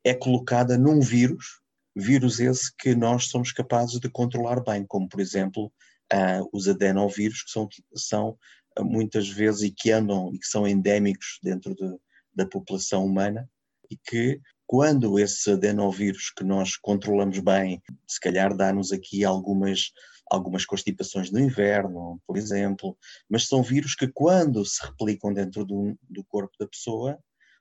é 0.04 0.14
colocada 0.14 0.78
num 0.78 1.02
vírus, 1.02 1.62
vírus 1.96 2.40
esse 2.40 2.74
que 2.78 2.96
nós 2.96 3.26
somos 3.26 3.52
capazes 3.52 4.00
de 4.00 4.10
controlar 4.10 4.64
bem, 4.64 4.86
como 4.86 5.08
por 5.08 5.20
exemplo 5.20 5.72
uh, 6.14 6.50
os 6.54 6.68
adenovírus, 6.68 7.44
que 7.44 7.52
são, 7.52 7.68
são 7.96 8.38
uh, 8.78 8.86
muitas 8.86 9.28
vezes 9.30 9.64
e 9.64 9.72
que 9.72 9.92
andam 9.92 10.34
e 10.34 10.40
que 10.40 10.48
são 10.48 10.68
endémicos 10.68 11.40
dentro 11.44 11.76
de, 11.76 11.98
da 12.34 12.46
população 12.46 13.06
humana 13.06 13.50
e 13.90 13.98
que 13.98 14.40
quando 14.66 15.18
esse 15.18 15.50
adenovírus 15.50 16.30
que 16.30 16.44
nós 16.44 16.78
controlamos 16.78 17.40
bem, 17.40 17.82
se 18.08 18.20
calhar 18.20 18.56
dá-nos 18.56 18.92
aqui 18.92 19.26
algumas, 19.26 19.92
algumas 20.30 20.66
constipações 20.66 21.32
no 21.32 21.40
inverno, 21.40 22.22
por 22.26 22.38
exemplo, 22.38 22.98
mas 23.30 23.48
são 23.48 23.64
vírus 23.64 23.96
que 23.96 24.08
quando 24.08 24.64
se 24.66 24.86
replicam 24.86 25.34
dentro 25.34 25.66
do, 25.66 25.98
do 26.10 26.24
corpo 26.26 26.54
da 26.60 26.68
pessoa, 26.68 27.18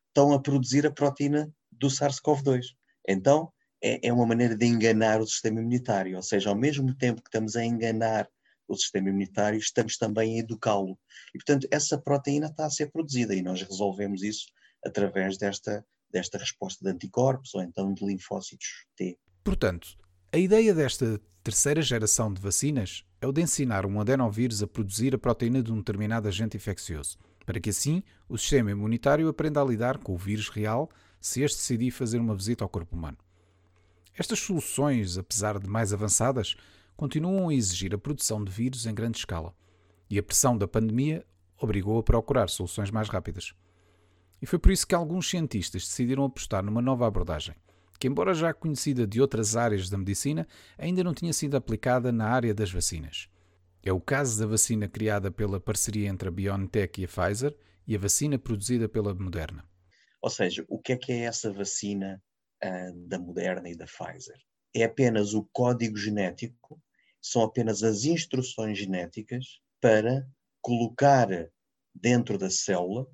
estão 0.09 0.33
a 0.33 0.41
produzir 0.41 0.87
a 0.87 0.91
proteína 0.91 1.51
do 1.73 1.89
SARS-CoV-2. 1.89 2.63
Então, 3.07 3.53
é, 3.83 4.09
é 4.09 4.13
uma 4.13 4.27
maneira 4.27 4.57
de 4.57 4.67
enganar 4.67 5.21
o 5.21 5.27
sistema 5.27 5.61
imunitário, 5.61 6.17
ou 6.17 6.23
seja, 6.23 6.51
ao 6.51 6.57
mesmo 6.57 6.95
tempo 6.95 7.23
que 7.23 7.29
estamos 7.29 7.57
a 7.57 7.65
enganar 7.65 8.29
o 8.67 8.77
sistema 8.77 9.09
imunitário, 9.09 9.59
estamos 9.59 9.97
também 9.97 10.37
a 10.37 10.39
educá-lo. 10.41 10.99
E, 11.35 11.39
portanto, 11.39 11.67
essa 11.71 11.97
proteína 11.97 12.49
está 12.49 12.67
a 12.67 12.71
ser 12.71 12.91
produzida 12.91 13.35
e 13.35 13.43
nós 13.43 13.63
resolvemos 13.63 14.23
isso 14.23 14.47
através 14.85 15.39
desta, 15.39 15.85
desta 16.11 16.39
resposta 16.39 16.85
de 16.85 16.91
anticorpos 16.91 17.55
ou 17.55 17.63
então 17.63 17.95
de 17.95 18.05
linfócitos 18.05 18.87
T. 18.95 19.19
Portanto, 19.43 19.89
a 20.30 20.37
ideia 20.37 20.75
desta 20.75 21.18
terceira 21.42 21.80
geração 21.80 22.30
de 22.30 22.40
vacinas 22.40 23.02
é 23.18 23.26
o 23.26 23.32
de 23.32 23.40
ensinar 23.40 23.87
um 23.87 23.99
adenovírus 23.99 24.62
a 24.62 24.66
produzir 24.66 25.14
a 25.14 25.18
proteína 25.18 25.62
de 25.62 25.73
um 25.73 25.78
determinado 25.78 26.28
agente 26.28 26.54
infeccioso, 26.54 27.16
para 27.47 27.58
que 27.58 27.70
assim 27.70 28.02
o 28.28 28.37
sistema 28.37 28.70
imunitário 28.70 29.26
aprenda 29.28 29.62
a 29.62 29.64
lidar 29.64 29.97
com 29.97 30.12
o 30.12 30.18
vírus 30.18 30.50
real 30.50 30.90
se 31.18 31.40
este 31.40 31.56
decidir 31.56 31.90
fazer 31.90 32.18
uma 32.18 32.35
visita 32.35 32.62
ao 32.62 32.68
corpo 32.68 32.94
humano. 32.94 33.16
Estas 34.14 34.38
soluções, 34.40 35.16
apesar 35.16 35.58
de 35.58 35.66
mais 35.66 35.94
avançadas, 35.94 36.56
continuam 36.94 37.49
a 37.49 37.54
exigir 37.54 37.94
a 37.94 37.99
produção 37.99 38.44
de 38.44 38.52
vírus 38.52 38.85
em 38.85 38.94
grande 38.94 39.16
escala, 39.16 39.54
e 40.11 40.18
a 40.18 40.23
pressão 40.23 40.58
da 40.58 40.68
pandemia 40.68 41.25
obrigou 41.56 41.99
a 41.99 42.02
procurar 42.02 42.50
soluções 42.50 42.90
mais 42.90 43.08
rápidas. 43.08 43.54
E 44.42 44.47
foi 44.47 44.58
por 44.58 44.73
isso 44.73 44.87
que 44.87 44.94
alguns 44.94 45.30
cientistas 45.30 45.85
decidiram 45.85 46.25
apostar 46.25 46.62
numa 46.62 46.82
nova 46.82 47.06
abordagem, 47.06 47.54
que, 47.99 48.07
embora 48.07 48.33
já 48.33 48.55
conhecida 48.55 49.07
de 49.07 49.21
outras 49.21 49.57
áreas 49.57 49.90
da 49.90 49.99
medicina, 49.99 50.47
ainda 50.76 51.02
não 51.02 51.12
tinha 51.12 51.33
sido 51.33 51.57
aplicada 51.57 52.12
na 52.12 52.26
área 52.28 52.55
das 52.55 52.71
vacinas. 52.71 53.28
É 53.83 53.93
o 53.93 54.00
caso 54.00 54.38
da 54.38 54.47
vacina 54.47 54.88
criada 54.88 55.31
pela 55.31 55.61
parceria 55.61 56.09
entre 56.09 56.28
a 56.28 56.33
BioNTech 56.33 57.00
e 57.00 57.05
a 57.05 57.09
Pfizer 57.09 57.57
e 57.87 57.97
a 57.97 57.99
vacina 57.99 58.38
produzida 58.38 58.88
pela 58.88 59.14
Moderna. 59.14 59.64
Ou 60.21 60.31
seja, 60.31 60.64
o 60.69 60.78
que 60.78 60.93
é 60.93 60.97
que 60.97 61.12
é 61.12 61.21
essa 61.21 61.52
vacina 61.52 62.23
uh, 62.62 63.09
da 63.09 63.19
Moderna 63.19 63.69
e 63.69 63.76
da 63.76 63.87
Pfizer? 63.87 64.38
É 64.75 64.85
apenas 64.85 65.33
o 65.33 65.49
código 65.52 65.97
genético 65.97 66.81
são 67.21 67.43
apenas 67.43 67.83
as 67.83 68.05
instruções 68.05 68.78
genéticas 68.78 69.61
para 69.81 70.26
colocar 70.61 71.28
dentro 71.95 72.38
da 72.38 72.50
célula 72.50 73.07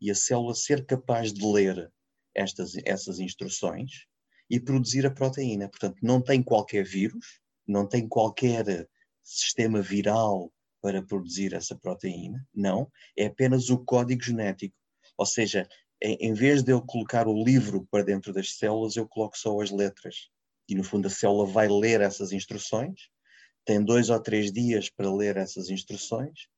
e 0.00 0.10
a 0.10 0.14
célula 0.14 0.54
ser 0.54 0.86
capaz 0.86 1.32
de 1.32 1.44
ler 1.44 1.92
estas, 2.34 2.72
essas 2.84 3.18
instruções 3.18 4.06
e 4.50 4.58
produzir 4.58 5.06
a 5.06 5.10
proteína. 5.10 5.68
Portanto, 5.68 5.96
não 6.02 6.20
tem 6.20 6.42
qualquer 6.42 6.84
vírus, 6.84 7.40
não 7.66 7.86
tem 7.86 8.08
qualquer 8.08 8.88
sistema 9.22 9.80
viral 9.80 10.52
para 10.82 11.02
produzir 11.02 11.54
essa 11.54 11.76
proteína. 11.76 12.46
Não, 12.54 12.90
é 13.16 13.26
apenas 13.26 13.70
o 13.70 13.78
código 13.78 14.22
genético. 14.22 14.74
Ou 15.16 15.26
seja, 15.26 15.68
em 16.02 16.32
vez 16.32 16.62
de 16.62 16.72
eu 16.72 16.82
colocar 16.82 17.28
o 17.28 17.44
livro 17.44 17.86
para 17.90 18.02
dentro 18.02 18.32
das 18.32 18.56
células, 18.56 18.96
eu 18.96 19.06
coloco 19.06 19.38
só 19.38 19.60
as 19.60 19.70
letras. 19.70 20.28
E 20.68 20.74
no 20.74 20.82
fundo 20.82 21.06
a 21.06 21.10
célula 21.10 21.46
vai 21.46 21.68
ler 21.68 22.00
essas 22.00 22.32
instruções 22.32 23.10
tem 23.64 23.84
dois 23.84 24.10
ou 24.10 24.20
três 24.20 24.52
dias 24.52 24.88
para 24.90 25.12
ler 25.12 25.36
essas 25.36 25.70
instruções. 25.70 26.48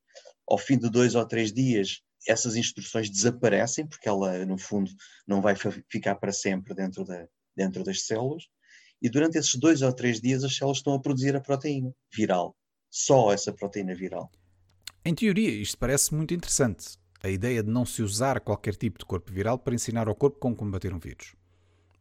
Ao 0.48 0.58
fim 0.58 0.78
de 0.78 0.90
dois 0.90 1.14
ou 1.14 1.26
três 1.26 1.52
dias, 1.52 2.00
essas 2.26 2.56
instruções 2.56 3.10
desaparecem, 3.10 3.86
porque 3.86 4.08
ela, 4.08 4.44
no 4.46 4.58
fundo, 4.58 4.90
não 5.26 5.40
vai 5.40 5.54
ficar 5.88 6.14
para 6.16 6.32
sempre 6.32 6.74
dentro, 6.74 7.04
da, 7.04 7.26
dentro 7.56 7.84
das 7.84 8.02
células. 8.02 8.44
E 9.00 9.10
durante 9.10 9.36
esses 9.36 9.54
dois 9.56 9.82
ou 9.82 9.92
três 9.92 10.20
dias, 10.20 10.44
as 10.44 10.56
células 10.56 10.78
estão 10.78 10.94
a 10.94 11.00
produzir 11.00 11.34
a 11.34 11.40
proteína 11.40 11.92
viral. 12.14 12.56
Só 12.90 13.32
essa 13.32 13.52
proteína 13.52 13.94
viral. 13.94 14.30
Em 15.04 15.14
teoria, 15.14 15.50
isto 15.50 15.76
parece 15.78 16.14
muito 16.14 16.32
interessante. 16.32 16.96
A 17.22 17.28
ideia 17.28 17.62
de 17.62 17.70
não 17.70 17.84
se 17.84 18.02
usar 18.02 18.40
qualquer 18.40 18.76
tipo 18.76 18.98
de 18.98 19.04
corpo 19.04 19.32
viral 19.32 19.58
para 19.58 19.74
ensinar 19.74 20.08
ao 20.08 20.14
corpo 20.14 20.38
como 20.38 20.54
combater 20.54 20.94
um 20.94 20.98
vírus. 20.98 21.34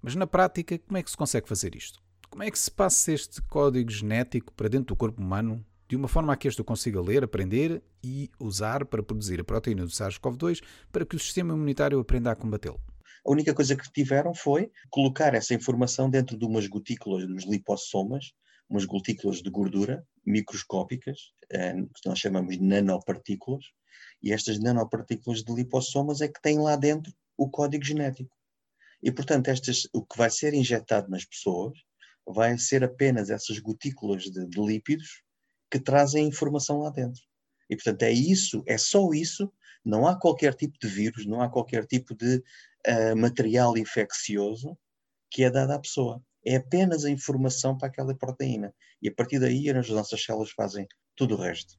Mas 0.02 0.16
na 0.16 0.28
prática, 0.28 0.78
como 0.80 0.98
é 0.98 1.04
que 1.04 1.10
se 1.10 1.18
consegue 1.18 1.48
fazer 1.48 1.76
isto? 1.76 2.00
Como 2.30 2.44
é 2.44 2.50
que 2.50 2.58
se 2.58 2.72
passa 2.72 3.12
este 3.12 3.42
código 3.42 3.92
genético 3.92 4.54
para 4.54 4.70
dentro 4.70 4.96
do 4.96 4.96
corpo 4.96 5.22
humano 5.22 5.66
de 5.88 5.96
uma 5.96 6.08
forma 6.08 6.32
a 6.32 6.38
que 6.38 6.48
este 6.48 6.62
o 6.62 6.64
consiga 6.64 7.02
ler, 7.02 7.24
aprender 7.24 7.84
e 8.04 8.30
usar 8.40 8.86
para 8.86 9.04
produzir 9.04 9.42
a 9.42 9.44
proteína 9.44 9.84
do 9.84 9.92
SARS-CoV-2 9.92 10.62
para 10.92 11.06
que 11.06 11.16
o 11.16 11.20
sistema 11.20 11.54
imunitário 11.54 12.00
aprenda 12.00 12.32
a 12.32 12.36
combatê-lo? 12.36 12.80
A 13.26 13.32
única 13.32 13.54
coisa 13.54 13.76
que 13.76 13.92
tiveram 13.92 14.34
foi 14.34 14.72
colocar 14.90 15.34
essa 15.34 15.54
informação 15.54 16.10
dentro 16.10 16.38
de 16.38 16.46
umas 16.46 16.68
gotículas 16.68 17.28
dos 17.28 17.46
lipossomas, 17.46 18.34
umas 18.70 18.86
gotículas 18.86 19.42
de 19.42 19.50
gordura 19.50 20.06
microscópicas, 20.26 21.32
eh, 21.52 21.74
que 21.74 22.08
nós 22.10 22.18
chamamos 22.18 22.58
de 22.58 22.64
nanopartículas, 22.64 23.66
e 24.24 24.32
estas 24.32 24.60
nanopartículas 24.60 25.44
de 25.44 25.54
lipossomas 25.54 26.22
é 26.22 26.28
que 26.28 26.42
têm 26.42 26.60
lá 26.60 26.76
dentro 26.76 27.14
o 27.38 27.50
código 27.50 27.84
genético. 27.84 28.36
E, 29.04 29.12
portanto, 29.12 29.48
estas, 29.48 29.88
o 29.94 30.06
que 30.06 30.18
vai 30.18 30.30
ser 30.30 30.54
injetado 30.54 31.10
nas 31.10 31.26
pessoas 31.26 31.78
vai 32.26 32.58
ser 32.58 32.84
apenas 32.84 33.30
essas 33.30 33.60
gotículas 33.60 34.24
de, 34.24 34.48
de 34.48 34.62
lípidos 34.62 35.24
que 35.72 35.80
trazem 35.80 36.28
informação 36.28 36.80
lá 36.80 36.90
dentro. 36.92 37.22
E, 37.70 37.76
portanto, 37.76 38.04
é 38.04 38.12
isso, 38.12 38.64
é 38.68 38.78
só 38.78 39.12
isso. 39.12 39.52
Não 39.84 40.08
há 40.08 40.16
qualquer 40.16 40.54
tipo 40.54 40.78
de 40.80 40.88
vírus, 40.88 41.26
não 41.26 41.42
há 41.42 41.50
qualquer 41.50 41.86
tipo 41.86 42.16
de 42.16 42.38
uh, 42.38 43.18
material 43.18 43.78
infeccioso 43.78 44.78
que 45.30 45.44
é 45.44 45.50
dado 45.50 45.72
à 45.72 45.80
pessoa. 45.80 46.22
É 46.46 46.56
apenas 46.56 47.06
a 47.06 47.10
informação 47.10 47.78
para 47.78 47.88
aquela 47.88 48.16
proteína. 48.16 48.74
E 49.02 49.10
a 49.10 49.14
partir 49.14 49.40
daí, 49.40 49.70
as 49.70 49.90
nossas 49.90 50.24
células 50.24 50.52
fazem 50.52 50.88
tudo 51.16 51.36
o 51.36 51.38
resto. 51.38 51.76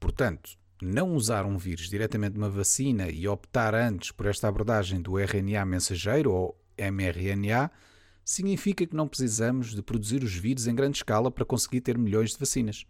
Portanto, 0.00 0.50
não 0.82 1.14
usar 1.14 1.44
um 1.44 1.56
vírus 1.56 1.88
diretamente 1.88 2.32
de 2.32 2.38
uma 2.38 2.50
vacina 2.50 3.08
e 3.08 3.26
optar 3.26 3.74
antes 3.74 4.10
por 4.10 4.26
esta 4.26 4.48
abordagem 4.48 5.00
do 5.00 5.18
RNA 5.18 5.64
mensageiro 5.64 6.32
ou 6.32 6.60
mRNA 6.78 7.70
significa 8.24 8.86
que 8.86 8.96
não 8.96 9.08
precisamos 9.08 9.74
de 9.74 9.82
produzir 9.82 10.22
os 10.22 10.34
vírus 10.34 10.66
em 10.66 10.74
grande 10.74 10.98
escala 10.98 11.30
para 11.30 11.44
conseguir 11.44 11.80
ter 11.80 11.96
milhões 11.96 12.32
de 12.32 12.38
vacinas. 12.38 12.84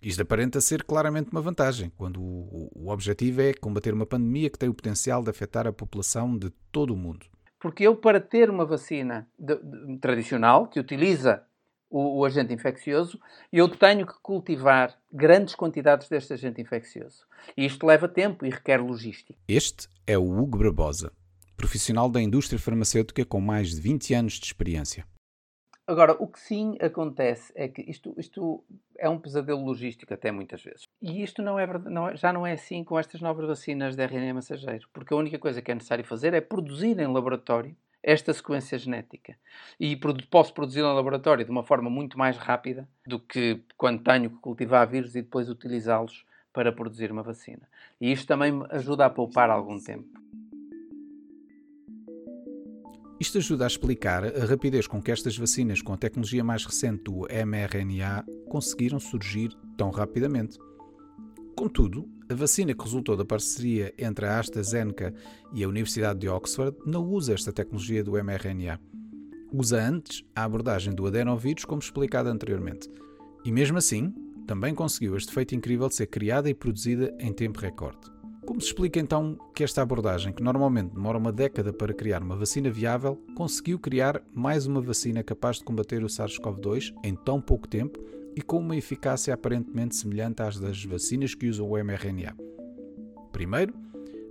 Isto 0.00 0.22
aparenta 0.22 0.60
ser 0.60 0.84
claramente 0.84 1.30
uma 1.32 1.40
vantagem, 1.40 1.90
quando 1.96 2.20
o, 2.20 2.70
o 2.74 2.88
objetivo 2.90 3.42
é 3.42 3.52
combater 3.52 3.92
uma 3.92 4.06
pandemia 4.06 4.48
que 4.48 4.58
tem 4.58 4.68
o 4.68 4.74
potencial 4.74 5.22
de 5.22 5.30
afetar 5.30 5.66
a 5.66 5.72
população 5.72 6.38
de 6.38 6.50
todo 6.70 6.94
o 6.94 6.96
mundo. 6.96 7.26
Porque 7.60 7.84
eu, 7.84 7.96
para 7.96 8.20
ter 8.20 8.48
uma 8.48 8.64
vacina 8.64 9.28
de, 9.36 9.56
de, 9.56 9.98
tradicional, 9.98 10.68
que 10.68 10.78
utiliza 10.78 11.42
o, 11.90 12.20
o, 12.20 12.24
agente 12.24 12.52
infeccioso, 12.52 13.18
eu 13.52 13.68
tenho 13.68 14.06
que 14.06 14.14
cultivar 14.22 14.96
grandes 15.12 15.56
quantidades 15.56 16.08
deste 16.08 16.32
agente 16.32 16.60
infeccioso. 16.60 17.26
E 17.56 17.66
isto 17.66 17.84
leva 17.84 18.06
tempo 18.08 18.46
e 18.46 18.50
requer 18.50 18.80
logística. 18.80 19.34
Este 19.48 19.88
é 20.06 20.16
o 20.16 20.30
Hugo 20.30 20.58
Barbosa, 20.58 21.12
profissional 21.56 22.08
da 22.08 22.22
indústria 22.22 22.60
farmacêutica 22.60 23.24
com 23.24 23.40
mais 23.40 23.70
de 23.70 23.80
20 23.80 24.14
anos 24.14 24.34
de 24.34 24.46
experiência. 24.46 25.04
Agora, 25.88 26.14
o 26.18 26.26
que 26.26 26.38
sim 26.38 26.76
acontece 26.82 27.50
é 27.54 27.66
que 27.66 27.80
isto, 27.80 28.14
isto 28.18 28.62
é 28.98 29.08
um 29.08 29.18
pesadelo 29.18 29.64
logístico 29.64 30.12
até 30.12 30.30
muitas 30.30 30.62
vezes. 30.62 30.82
E 31.00 31.22
isto 31.22 31.40
não 31.40 31.58
é, 31.58 31.66
não 31.78 32.10
é, 32.10 32.14
já 32.14 32.30
não 32.30 32.46
é 32.46 32.52
assim 32.52 32.84
com 32.84 32.98
estas 32.98 33.22
novas 33.22 33.46
vacinas 33.46 33.96
de 33.96 34.02
RNA 34.02 34.34
mensageiro, 34.34 34.86
porque 34.92 35.14
a 35.14 35.16
única 35.16 35.38
coisa 35.38 35.62
que 35.62 35.70
é 35.70 35.74
necessário 35.74 36.04
fazer 36.04 36.34
é 36.34 36.42
produzir 36.42 37.00
em 37.00 37.06
laboratório 37.06 37.74
esta 38.02 38.34
sequência 38.34 38.76
genética. 38.76 39.34
E 39.80 39.98
posso 40.30 40.52
produzir 40.52 40.80
em 40.80 40.82
laboratório 40.82 41.42
de 41.42 41.50
uma 41.50 41.62
forma 41.62 41.88
muito 41.88 42.18
mais 42.18 42.36
rápida 42.36 42.86
do 43.06 43.18
que 43.18 43.62
quando 43.74 44.02
tenho 44.02 44.28
que 44.28 44.36
cultivar 44.36 44.86
vírus 44.86 45.16
e 45.16 45.22
depois 45.22 45.48
utilizá-los 45.48 46.26
para 46.52 46.70
produzir 46.70 47.10
uma 47.10 47.22
vacina. 47.22 47.66
E 47.98 48.12
isto 48.12 48.26
também 48.26 48.62
ajuda 48.68 49.06
a 49.06 49.10
poupar 49.10 49.48
algum 49.48 49.78
tempo. 49.78 50.20
Isto 53.20 53.38
ajuda 53.38 53.64
a 53.64 53.66
explicar 53.66 54.24
a 54.24 54.44
rapidez 54.44 54.86
com 54.86 55.02
que 55.02 55.10
estas 55.10 55.36
vacinas 55.36 55.82
com 55.82 55.92
a 55.92 55.96
tecnologia 55.96 56.44
mais 56.44 56.64
recente 56.64 57.02
do 57.02 57.26
mRNA 57.26 58.24
conseguiram 58.48 59.00
surgir 59.00 59.50
tão 59.76 59.90
rapidamente. 59.90 60.56
Contudo, 61.56 62.08
a 62.30 62.34
vacina 62.34 62.72
que 62.72 62.84
resultou 62.84 63.16
da 63.16 63.24
parceria 63.24 63.92
entre 63.98 64.24
a 64.24 64.38
AstraZeneca 64.38 65.12
e 65.52 65.64
a 65.64 65.68
Universidade 65.68 66.20
de 66.20 66.28
Oxford 66.28 66.76
não 66.86 67.04
usa 67.04 67.34
esta 67.34 67.52
tecnologia 67.52 68.04
do 68.04 68.12
mRNA. 68.12 68.78
Usa 69.52 69.82
antes 69.82 70.22
a 70.36 70.44
abordagem 70.44 70.94
do 70.94 71.04
adenovírus, 71.04 71.64
como 71.64 71.80
explicado 71.80 72.28
anteriormente. 72.28 72.88
E 73.44 73.50
mesmo 73.50 73.78
assim, 73.78 74.14
também 74.46 74.74
conseguiu 74.76 75.16
este 75.16 75.32
feito 75.32 75.56
incrível 75.56 75.88
de 75.88 75.96
ser 75.96 76.06
criada 76.06 76.48
e 76.48 76.54
produzida 76.54 77.12
em 77.18 77.32
tempo 77.32 77.58
recorde. 77.58 78.17
Como 78.48 78.62
se 78.62 78.68
explica 78.68 78.98
então 78.98 79.38
que 79.54 79.62
esta 79.62 79.82
abordagem, 79.82 80.32
que 80.32 80.42
normalmente 80.42 80.94
demora 80.94 81.18
uma 81.18 81.30
década 81.30 81.70
para 81.70 81.92
criar 81.92 82.22
uma 82.22 82.34
vacina 82.34 82.70
viável, 82.70 83.22
conseguiu 83.36 83.78
criar 83.78 84.22
mais 84.34 84.66
uma 84.66 84.80
vacina 84.80 85.22
capaz 85.22 85.58
de 85.58 85.64
combater 85.64 86.02
o 86.02 86.06
SARS-CoV-2 86.06 86.94
em 87.04 87.14
tão 87.14 87.42
pouco 87.42 87.68
tempo 87.68 88.02
e 88.34 88.40
com 88.40 88.58
uma 88.58 88.74
eficácia 88.74 89.34
aparentemente 89.34 89.96
semelhante 89.96 90.40
às 90.40 90.58
das 90.58 90.82
vacinas 90.82 91.34
que 91.34 91.46
usam 91.46 91.68
o 91.68 91.76
mRNA? 91.76 92.34
Primeiro, 93.32 93.74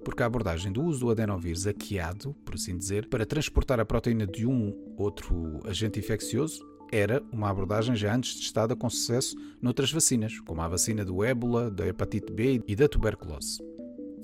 porque 0.04 0.24
a 0.24 0.26
abordagem 0.26 0.72
do 0.72 0.82
uso 0.82 1.02
do 1.02 1.12
adenovírus 1.12 1.68
aqueado, 1.68 2.34
por 2.44 2.56
assim 2.56 2.76
dizer, 2.76 3.08
para 3.10 3.24
transportar 3.24 3.80
a 3.80 3.86
proteína 3.86 4.26
de 4.26 4.48
um 4.48 4.76
outro 4.98 5.60
agente 5.64 6.00
infeccioso 6.00 6.66
era 6.92 7.22
uma 7.32 7.52
abordagem 7.52 7.96
já 7.96 8.16
antes 8.16 8.34
testada 8.34 8.76
com 8.76 8.90
sucesso 8.90 9.36
noutras 9.62 9.92
vacinas, 9.92 10.40
como 10.40 10.60
a 10.60 10.68
vacina 10.68 11.06
do 11.06 11.24
ébola, 11.24 11.70
da 11.70 11.86
hepatite 11.86 12.34
B 12.34 12.64
e 12.68 12.76
da 12.76 12.88
tuberculose. 12.88 13.77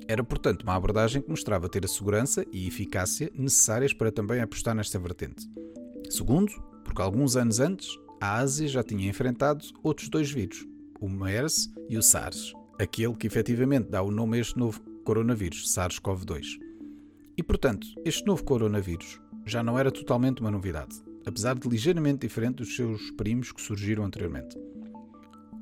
Era, 0.06 0.22
portanto, 0.22 0.62
uma 0.62 0.74
abordagem 0.74 1.22
que 1.22 1.30
mostrava 1.30 1.68
ter 1.68 1.84
a 1.84 1.88
segurança 1.88 2.44
e 2.52 2.66
eficácia 2.66 3.30
necessárias 3.34 3.92
para 3.92 4.12
também 4.12 4.40
apostar 4.40 4.74
nesta 4.74 4.98
vertente. 4.98 5.48
Segundo, 6.10 6.52
porque 6.84 7.00
alguns 7.00 7.36
anos 7.36 7.58
antes, 7.58 7.88
a 8.20 8.36
Ásia 8.36 8.68
já 8.68 8.82
tinha 8.82 9.08
enfrentado 9.08 9.64
outros 9.82 10.08
dois 10.08 10.30
vírus, 10.30 10.66
o 11.00 11.08
MERS 11.08 11.70
e 11.88 11.96
o 11.96 12.02
SARS, 12.02 12.52
aquele 12.78 13.14
que 13.14 13.26
efetivamente 13.26 13.88
dá 13.88 14.02
o 14.02 14.10
nome 14.10 14.36
a 14.36 14.40
este 14.40 14.58
novo 14.58 14.80
coronavírus, 15.04 15.74
SARS-CoV-2. 15.74 16.58
E, 17.36 17.42
portanto, 17.42 17.86
este 18.04 18.26
novo 18.26 18.44
coronavírus 18.44 19.20
já 19.46 19.62
não 19.62 19.78
era 19.78 19.90
totalmente 19.90 20.40
uma 20.40 20.50
novidade, 20.50 21.02
apesar 21.26 21.58
de 21.58 21.68
ligeiramente 21.68 22.26
diferente 22.26 22.56
dos 22.56 22.76
seus 22.76 23.10
primos 23.12 23.52
que 23.52 23.60
surgiram 23.60 24.04
anteriormente. 24.04 24.56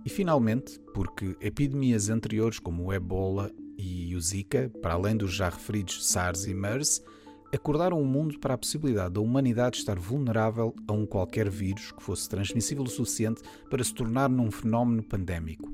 E 0.05 0.11
finalmente, 0.11 0.81
porque 0.93 1.37
epidemias 1.41 2.09
anteriores 2.09 2.59
como 2.59 2.85
o 2.85 2.93
Ebola 2.93 3.51
e 3.77 4.15
o 4.15 4.21
Zika, 4.21 4.71
para 4.81 4.95
além 4.95 5.17
dos 5.17 5.33
já 5.33 5.49
referidos 5.49 6.07
SARS 6.07 6.47
e 6.47 6.55
MERS, 6.55 7.03
acordaram 7.55 8.01
o 8.01 8.07
mundo 8.07 8.39
para 8.39 8.55
a 8.55 8.59
possibilidade 8.59 9.15
da 9.15 9.21
humanidade 9.21 9.79
estar 9.79 9.99
vulnerável 9.99 10.75
a 10.89 10.93
um 10.93 11.05
qualquer 11.05 11.51
vírus 11.51 11.93
que 11.93 12.03
fosse 12.03 12.29
transmissível 12.29 12.85
o 12.85 12.89
suficiente 12.89 13.43
para 13.69 13.85
se 13.85 13.95
tornar 13.95 14.29
num 14.29 14.51
fenómeno 14.51 15.03
pandémico. 15.03 15.71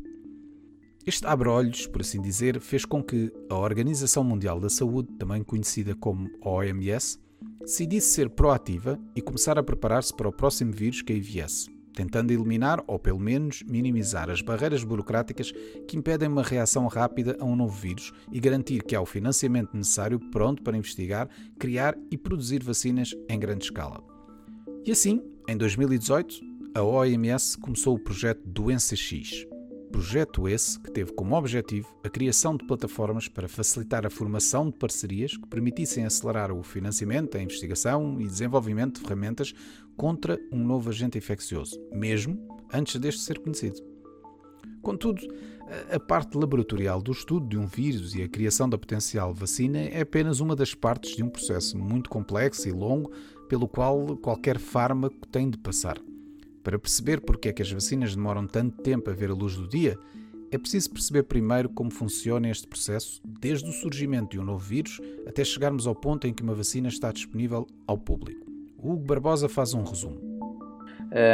Este 1.06 1.26
abre-olhos, 1.26 1.86
por 1.86 2.02
assim 2.02 2.20
dizer, 2.20 2.60
fez 2.60 2.84
com 2.84 3.02
que 3.02 3.32
a 3.48 3.54
Organização 3.54 4.22
Mundial 4.22 4.60
da 4.60 4.68
Saúde, 4.68 5.08
também 5.18 5.42
conhecida 5.42 5.94
como 5.94 6.28
OMS, 6.42 7.18
decidisse 7.60 8.08
ser 8.08 8.28
proativa 8.28 8.98
e 9.14 9.22
começar 9.22 9.58
a 9.58 9.62
preparar-se 9.62 10.14
para 10.14 10.28
o 10.28 10.32
próximo 10.32 10.72
vírus 10.72 11.00
que 11.00 11.12
aí 11.12 11.20
viesse 11.20 11.77
tentando 11.98 12.30
eliminar 12.30 12.80
ou 12.86 12.96
pelo 12.96 13.18
menos 13.18 13.64
minimizar 13.64 14.30
as 14.30 14.40
barreiras 14.40 14.84
burocráticas 14.84 15.50
que 15.88 15.96
impedem 15.96 16.28
uma 16.28 16.44
reação 16.44 16.86
rápida 16.86 17.36
a 17.40 17.44
um 17.44 17.56
novo 17.56 17.76
vírus 17.76 18.12
e 18.30 18.38
garantir 18.38 18.84
que 18.84 18.94
há 18.94 19.00
o 19.00 19.06
financiamento 19.06 19.76
necessário 19.76 20.20
pronto 20.30 20.62
para 20.62 20.76
investigar, 20.76 21.28
criar 21.58 21.98
e 22.08 22.16
produzir 22.16 22.62
vacinas 22.62 23.16
em 23.28 23.36
grande 23.36 23.64
escala. 23.64 24.00
E 24.86 24.92
assim, 24.92 25.20
em 25.48 25.56
2018, 25.56 26.40
a 26.72 26.84
OMS 26.84 27.58
começou 27.58 27.96
o 27.96 27.98
projeto 27.98 28.42
Doença 28.46 28.94
X 28.94 29.44
Projeto 29.90 30.48
esse 30.48 30.78
que 30.78 30.90
teve 30.90 31.12
como 31.12 31.36
objetivo 31.36 31.88
a 32.04 32.08
criação 32.08 32.56
de 32.56 32.64
plataformas 32.66 33.26
para 33.26 33.48
facilitar 33.48 34.06
a 34.06 34.10
formação 34.10 34.70
de 34.70 34.76
parcerias 34.76 35.36
que 35.36 35.46
permitissem 35.46 36.04
acelerar 36.04 36.52
o 36.52 36.62
financiamento, 36.62 37.36
a 37.36 37.42
investigação 37.42 38.20
e 38.20 38.26
desenvolvimento 38.26 39.00
de 39.00 39.06
ferramentas 39.06 39.52
contra 39.96 40.38
um 40.52 40.62
novo 40.62 40.90
agente 40.90 41.18
infeccioso, 41.18 41.80
mesmo 41.92 42.38
antes 42.72 43.00
deste 43.00 43.22
ser 43.22 43.38
conhecido. 43.38 43.82
Contudo, 44.82 45.26
a 45.90 45.98
parte 45.98 46.36
laboratorial 46.36 47.02
do 47.02 47.12
estudo 47.12 47.46
de 47.46 47.58
um 47.58 47.66
vírus 47.66 48.14
e 48.14 48.22
a 48.22 48.28
criação 48.28 48.68
da 48.68 48.78
potencial 48.78 49.34
vacina 49.34 49.78
é 49.78 50.00
apenas 50.00 50.40
uma 50.40 50.56
das 50.56 50.74
partes 50.74 51.16
de 51.16 51.22
um 51.22 51.28
processo 51.28 51.76
muito 51.76 52.08
complexo 52.08 52.68
e 52.68 52.72
longo 52.72 53.10
pelo 53.48 53.68
qual 53.68 54.16
qualquer 54.16 54.58
fármaco 54.58 55.26
tem 55.26 55.50
de 55.50 55.58
passar. 55.58 55.98
Para 56.62 56.78
perceber 56.78 57.20
porque 57.20 57.48
é 57.48 57.52
que 57.52 57.62
as 57.62 57.70
vacinas 57.70 58.14
demoram 58.14 58.46
tanto 58.46 58.82
tempo 58.82 59.10
a 59.10 59.14
ver 59.14 59.30
a 59.30 59.34
luz 59.34 59.56
do 59.56 59.66
dia, 59.66 59.98
é 60.50 60.56
preciso 60.56 60.90
perceber 60.90 61.24
primeiro 61.24 61.68
como 61.68 61.90
funciona 61.90 62.48
este 62.48 62.66
processo, 62.66 63.20
desde 63.24 63.68
o 63.68 63.72
surgimento 63.72 64.30
de 64.30 64.40
um 64.40 64.44
novo 64.44 64.64
vírus 64.64 64.98
até 65.26 65.44
chegarmos 65.44 65.86
ao 65.86 65.94
ponto 65.94 66.26
em 66.26 66.32
que 66.32 66.42
uma 66.42 66.54
vacina 66.54 66.88
está 66.88 67.12
disponível 67.12 67.66
ao 67.86 67.98
público. 67.98 68.46
O 68.78 68.92
Hugo 68.92 69.04
Barbosa 69.04 69.48
faz 69.48 69.74
um 69.74 69.82
resumo. 69.82 70.20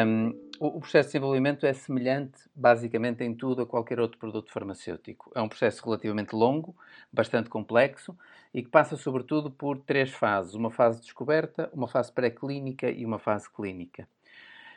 Um, 0.06 0.44
o 0.60 0.80
processo 0.80 1.08
de 1.08 1.12
desenvolvimento 1.12 1.66
é 1.66 1.72
semelhante, 1.72 2.38
basicamente, 2.54 3.24
em 3.24 3.34
tudo 3.34 3.62
a 3.62 3.66
qualquer 3.66 4.00
outro 4.00 4.18
produto 4.18 4.52
farmacêutico. 4.52 5.30
É 5.34 5.40
um 5.40 5.48
processo 5.48 5.84
relativamente 5.84 6.34
longo, 6.34 6.74
bastante 7.12 7.50
complexo 7.50 8.16
e 8.52 8.62
que 8.62 8.68
passa, 8.68 8.96
sobretudo, 8.96 9.50
por 9.50 9.78
três 9.78 10.10
fases: 10.10 10.54
uma 10.54 10.70
fase 10.70 10.98
de 10.98 11.04
descoberta, 11.04 11.68
uma 11.72 11.88
fase 11.88 12.12
pré-clínica 12.12 12.90
e 12.90 13.04
uma 13.04 13.18
fase 13.18 13.50
clínica. 13.50 14.08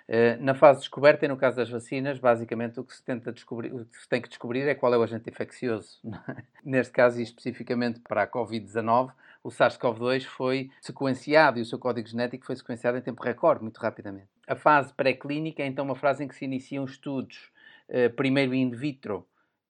Eh, 0.10 0.38
na 0.38 0.54
fase 0.54 0.80
de 0.80 0.84
descoberta 0.84 1.26
e 1.26 1.28
no 1.28 1.36
caso 1.36 1.58
das 1.58 1.70
vacinas, 1.70 2.18
basicamente 2.18 2.80
o 2.80 2.84
que 2.84 2.96
se 2.96 3.04
tenta 3.04 3.32
descobrir, 3.32 3.74
o 3.74 3.86
que 3.86 3.98
se 3.98 4.08
tem 4.08 4.22
que 4.22 4.30
descobrir 4.30 4.62
é 4.62 4.74
qual 4.74 4.94
é 4.94 4.98
o 4.98 5.04
agente 5.04 5.30
infeccioso. 5.30 6.00
É? 6.28 6.44
Neste 6.64 6.92
caso, 6.92 7.20
e 7.20 7.24
especificamente 7.24 8.00
para 8.02 8.24
a 8.24 8.28
Covid-19, 8.28 9.12
o 9.44 9.50
SARS-CoV-2 9.50 10.24
foi 10.26 10.70
sequenciado 10.82 11.58
e 11.58 11.62
o 11.62 11.66
seu 11.66 11.80
código 11.80 12.08
genético 12.08 12.46
foi 12.46 12.56
sequenciado 12.56 12.98
em 12.98 13.02
tempo 13.02 13.24
recorde, 13.24 13.62
muito 13.62 13.78
rapidamente. 13.78 14.28
A 14.46 14.56
fase 14.56 14.94
pré-clínica 14.94 15.64
é 15.64 15.68
então 15.68 15.86
uma 15.86 15.96
fase 15.96 16.24
em 16.24 16.28
que 16.28 16.36
se 16.36 16.44
iniciam 16.44 16.84
estudos, 16.84 17.52
eh, 17.88 18.10
primeiro 18.10 18.54
in 18.54 18.72
vitro 18.72 19.26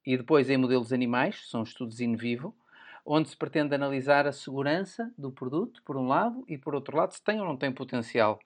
e 0.05 0.17
depois 0.17 0.49
em 0.49 0.57
modelos 0.57 0.93
animais, 0.93 1.47
são 1.49 1.63
estudos 1.63 1.99
in 1.99 2.15
vivo, 2.15 2.55
onde 3.05 3.29
se 3.29 3.37
pretende 3.37 3.75
analisar 3.75 4.25
a 4.25 4.31
segurança 4.31 5.11
do 5.17 5.31
produto, 5.31 5.81
por 5.83 5.95
um 5.95 6.07
lado, 6.07 6.43
e 6.47 6.57
por 6.57 6.73
outro 6.73 6.97
lado, 6.97 7.13
se 7.13 7.23
tem 7.23 7.39
ou 7.39 7.45
não 7.45 7.57
tem 7.57 7.71
potencial 7.71 8.39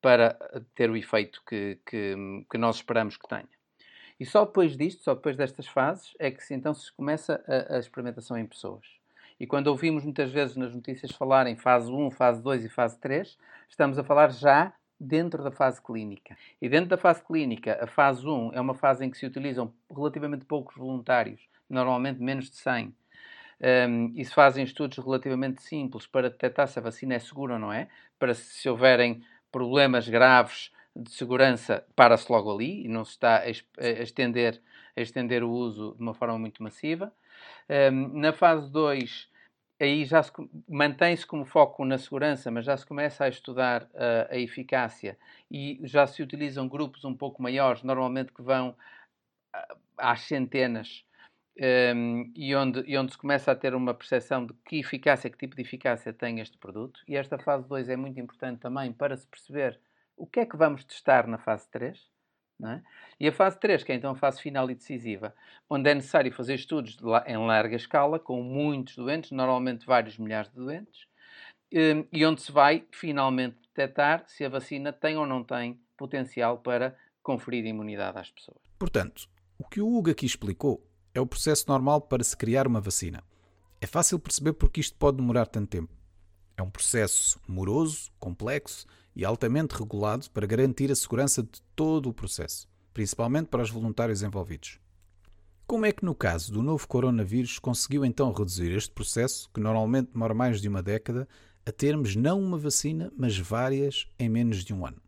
para 0.00 0.38
eh, 0.52 0.60
ter 0.74 0.90
o 0.90 0.96
efeito 0.96 1.42
que, 1.46 1.78
que, 1.86 2.14
que, 2.50 2.58
nós 2.58 2.76
esperamos 2.76 3.16
que 3.16 3.28
tenha. 3.28 3.48
E 4.18 4.26
só 4.26 4.44
depois 4.44 4.76
disto, 4.76 5.02
só 5.02 5.14
depois 5.14 5.36
destas 5.36 5.66
fases, 5.66 6.14
é 6.18 6.30
que 6.30 6.42
então 6.52 6.74
se 6.74 6.92
começa 6.92 7.42
a, 7.46 7.76
a 7.76 7.78
experimentação 7.78 8.36
em 8.36 8.46
pessoas. 8.46 8.86
E 9.38 9.46
quando 9.46 9.68
ouvimos 9.68 10.02
muitas 10.02 10.30
vezes 10.30 10.56
nas 10.56 10.74
notícias 10.74 11.12
falar 11.12 11.46
em 11.46 11.56
fase 11.56 11.90
1, 11.90 12.10
fase 12.10 12.42
2 12.42 12.64
e 12.64 12.68
fase 12.68 12.98
3, 12.98 13.38
estamos 13.68 13.98
a 13.98 14.04
falar 14.04 14.30
já 14.30 14.72
dentro 14.98 15.44
da 15.44 15.50
fase 15.50 15.80
clínica. 15.80 16.36
E 16.60 16.68
dentro 16.68 16.88
da 16.88 16.96
fase 16.96 17.22
clínica, 17.22 17.78
a 17.80 17.86
fase 17.86 18.26
1 18.26 18.52
é 18.54 18.60
uma 18.60 18.74
fase 18.74 19.04
em 19.04 19.10
que 19.10 19.16
se 19.16 19.26
utilizam 19.26 19.72
relativamente 19.88 20.44
poucos 20.44 20.76
voluntários, 20.76 21.40
normalmente 21.70 22.20
menos 22.20 22.50
de 22.50 22.56
100. 22.56 22.94
Um, 23.60 24.12
e 24.14 24.24
se 24.24 24.32
fazem 24.32 24.62
estudos 24.62 24.98
relativamente 24.98 25.62
simples 25.62 26.06
para 26.06 26.30
detectar 26.30 26.68
se 26.68 26.78
a 26.78 26.82
vacina 26.82 27.14
é 27.14 27.18
segura 27.18 27.54
ou 27.54 27.58
não 27.58 27.72
é, 27.72 27.88
para 28.18 28.34
se 28.34 28.68
houverem 28.68 29.22
problemas 29.50 30.08
graves 30.08 30.70
de 30.94 31.10
segurança, 31.12 31.84
para-se 31.94 32.30
logo 32.30 32.52
ali 32.52 32.84
e 32.84 32.88
não 32.88 33.04
se 33.04 33.12
está 33.12 33.40
a 33.40 33.48
estender, 34.02 34.60
a 34.96 35.00
estender 35.00 35.44
o 35.44 35.50
uso 35.50 35.94
de 35.96 36.02
uma 36.02 36.14
forma 36.14 36.38
muito 36.38 36.62
massiva. 36.62 37.12
Um, 37.92 38.18
na 38.18 38.32
fase 38.32 38.70
2, 38.72 39.28
aí 39.80 40.04
já 40.04 40.22
se 40.22 40.32
mantém-se 40.68 41.24
como 41.26 41.44
foco 41.44 41.84
na 41.84 41.98
segurança, 41.98 42.50
mas 42.50 42.64
já 42.64 42.76
se 42.76 42.84
começa 42.84 43.24
a 43.24 43.28
estudar 43.28 43.84
uh, 43.84 44.26
a 44.30 44.36
eficácia 44.36 45.16
e 45.50 45.78
já 45.84 46.06
se 46.06 46.22
utilizam 46.22 46.68
grupos 46.68 47.04
um 47.04 47.14
pouco 47.14 47.42
maiores, 47.42 47.82
normalmente 47.82 48.32
que 48.32 48.42
vão 48.42 48.70
uh, 48.70 49.76
às 49.96 50.22
centenas, 50.22 51.04
um, 51.60 52.32
e, 52.36 52.54
onde, 52.54 52.84
e 52.86 52.96
onde 52.96 53.12
se 53.12 53.18
começa 53.18 53.50
a 53.50 53.56
ter 53.56 53.74
uma 53.74 53.92
percepção 53.92 54.46
de 54.46 54.54
que 54.64 54.78
eficácia, 54.78 55.28
que 55.28 55.36
tipo 55.36 55.56
de 55.56 55.62
eficácia 55.62 56.12
tem 56.12 56.40
este 56.40 56.56
produto. 56.56 57.00
E 57.06 57.16
esta 57.16 57.38
fase 57.38 57.66
2 57.68 57.88
é 57.88 57.96
muito 57.96 58.20
importante 58.20 58.60
também 58.60 58.92
para 58.92 59.16
se 59.16 59.26
perceber 59.26 59.80
o 60.16 60.26
que 60.26 60.40
é 60.40 60.46
que 60.46 60.56
vamos 60.56 60.84
testar 60.84 61.26
na 61.26 61.38
fase 61.38 61.68
3. 61.70 61.98
É? 62.60 62.82
E 63.20 63.28
a 63.28 63.32
fase 63.32 63.58
3, 63.60 63.84
que 63.84 63.92
é 63.92 63.94
então 63.94 64.10
a 64.10 64.16
fase 64.16 64.42
final 64.42 64.68
e 64.68 64.74
decisiva, 64.74 65.32
onde 65.70 65.88
é 65.90 65.94
necessário 65.94 66.32
fazer 66.32 66.54
estudos 66.54 66.98
em 67.26 67.36
larga 67.36 67.76
escala, 67.76 68.18
com 68.18 68.42
muitos 68.42 68.96
doentes, 68.96 69.30
normalmente 69.30 69.86
vários 69.86 70.18
milhares 70.18 70.50
de 70.50 70.56
doentes, 70.56 71.06
e 71.70 72.26
onde 72.26 72.42
se 72.42 72.50
vai 72.50 72.84
finalmente 72.90 73.58
detectar 73.68 74.24
se 74.26 74.44
a 74.44 74.48
vacina 74.48 74.92
tem 74.92 75.16
ou 75.16 75.24
não 75.24 75.44
tem 75.44 75.80
potencial 75.96 76.58
para 76.58 76.96
conferir 77.22 77.64
imunidade 77.64 78.18
às 78.18 78.30
pessoas. 78.30 78.58
Portanto, 78.76 79.28
o 79.56 79.68
que 79.68 79.80
o 79.80 79.96
Hugo 79.96 80.10
aqui 80.10 80.26
explicou 80.26 80.82
é 81.14 81.20
o 81.20 81.26
processo 81.26 81.64
normal 81.68 82.00
para 82.00 82.24
se 82.24 82.36
criar 82.36 82.66
uma 82.66 82.80
vacina. 82.80 83.22
É 83.80 83.86
fácil 83.86 84.18
perceber 84.18 84.52
porque 84.54 84.80
isto 84.80 84.96
pode 84.96 85.18
demorar 85.18 85.46
tanto 85.46 85.68
tempo. 85.68 85.92
É 86.56 86.62
um 86.62 86.70
processo 86.70 87.40
moroso, 87.46 88.10
complexo 88.18 88.86
e 89.14 89.24
altamente 89.24 89.74
regulado 89.76 90.28
para 90.30 90.46
garantir 90.46 90.90
a 90.90 90.96
segurança 90.96 91.42
de 91.42 91.62
todo 91.74 92.08
o 92.08 92.12
processo, 92.12 92.68
principalmente 92.92 93.46
para 93.46 93.62
os 93.62 93.70
voluntários 93.70 94.22
envolvidos. 94.22 94.80
Como 95.66 95.84
é 95.84 95.92
que, 95.92 96.04
no 96.04 96.14
caso 96.14 96.52
do 96.52 96.62
novo 96.62 96.88
coronavírus, 96.88 97.58
conseguiu 97.58 98.04
então 98.04 98.32
reduzir 98.32 98.72
este 98.72 98.90
processo, 98.90 99.50
que 99.52 99.60
normalmente 99.60 100.12
demora 100.12 100.34
mais 100.34 100.60
de 100.60 100.68
uma 100.68 100.82
década, 100.82 101.28
a 101.64 101.70
termos 101.70 102.16
não 102.16 102.40
uma 102.40 102.56
vacina, 102.56 103.12
mas 103.16 103.38
várias 103.38 104.08
em 104.18 104.28
menos 104.28 104.64
de 104.64 104.72
um 104.72 104.86
ano? 104.86 105.00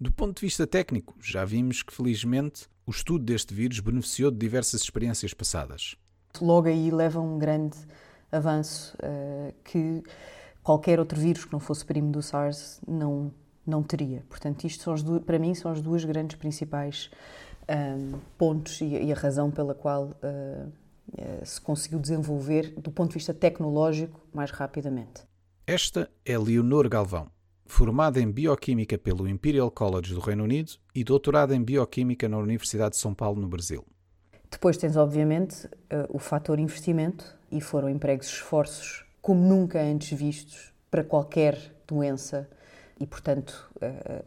Do 0.00 0.10
ponto 0.12 0.40
de 0.40 0.46
vista 0.46 0.66
técnico, 0.66 1.14
já 1.20 1.44
vimos 1.44 1.82
que 1.82 1.94
felizmente 1.94 2.68
o 2.86 2.90
estudo 2.90 3.24
deste 3.24 3.54
vírus 3.54 3.80
beneficiou 3.80 4.30
de 4.30 4.36
diversas 4.36 4.82
experiências 4.82 5.32
passadas. 5.32 5.94
Logo 6.40 6.68
aí 6.68 6.90
leva 6.90 7.20
um 7.20 7.38
grande 7.38 7.78
avanço 8.30 8.96
uh, 8.96 9.54
que 9.62 10.02
qualquer 10.62 10.98
outro 10.98 11.18
vírus 11.18 11.44
que 11.44 11.52
não 11.52 11.60
fosse 11.60 11.84
primo 11.84 12.10
do 12.10 12.20
SARS 12.22 12.80
não, 12.86 13.32
não 13.64 13.82
teria. 13.82 14.24
Portanto, 14.28 14.64
isto 14.64 14.82
são 14.82 14.94
duas, 14.96 15.22
para 15.22 15.38
mim 15.38 15.54
são 15.54 15.70
as 15.70 15.80
duas 15.80 16.04
grandes 16.04 16.36
principais 16.36 17.10
um, 17.68 17.72
ehm, 17.72 18.20
pontos 18.36 18.80
e, 18.80 18.86
e, 18.86 19.12
a 19.12 19.14
razão 19.14 19.50
pela 19.50 19.74
qual 19.74 20.06
uh, 20.06 20.72
se 21.44 21.60
conseguiu 21.60 21.98
desenvolver 21.98 22.74
do 22.80 22.90
ponto 22.90 23.10
de 23.10 23.14
vista 23.14 23.32
tecnológico 23.32 24.20
mais 24.32 24.50
rapidamente. 24.50 25.22
Esta 25.66 26.10
é 26.24 26.36
Leonor 26.36 26.88
Galvão, 26.88 27.28
formada 27.66 28.20
em 28.20 28.30
Bioquímica 28.30 28.98
pelo 28.98 29.28
Imperial 29.28 29.70
College 29.70 30.14
do 30.14 30.20
Reino 30.20 30.44
Unido 30.44 30.72
e 30.94 31.02
doutorada 31.02 31.54
em 31.54 31.62
Bioquímica 31.62 32.28
na 32.28 32.38
Universidade 32.38 32.90
de 32.90 32.96
São 32.98 33.14
Paulo, 33.14 33.40
no 33.40 33.48
Brasil. 33.48 33.84
Depois 34.50 34.76
tens, 34.76 34.96
obviamente, 34.96 35.68
o 36.08 36.18
fator 36.18 36.58
investimento 36.58 37.36
e 37.50 37.60
foram 37.60 37.88
empregos 37.88 38.28
esforços 38.28 39.04
como 39.20 39.40
nunca 39.40 39.80
antes 39.80 40.16
vistos 40.16 40.72
para 40.90 41.02
qualquer 41.02 41.74
doença 41.88 42.48
e, 43.00 43.06
portanto, 43.06 43.68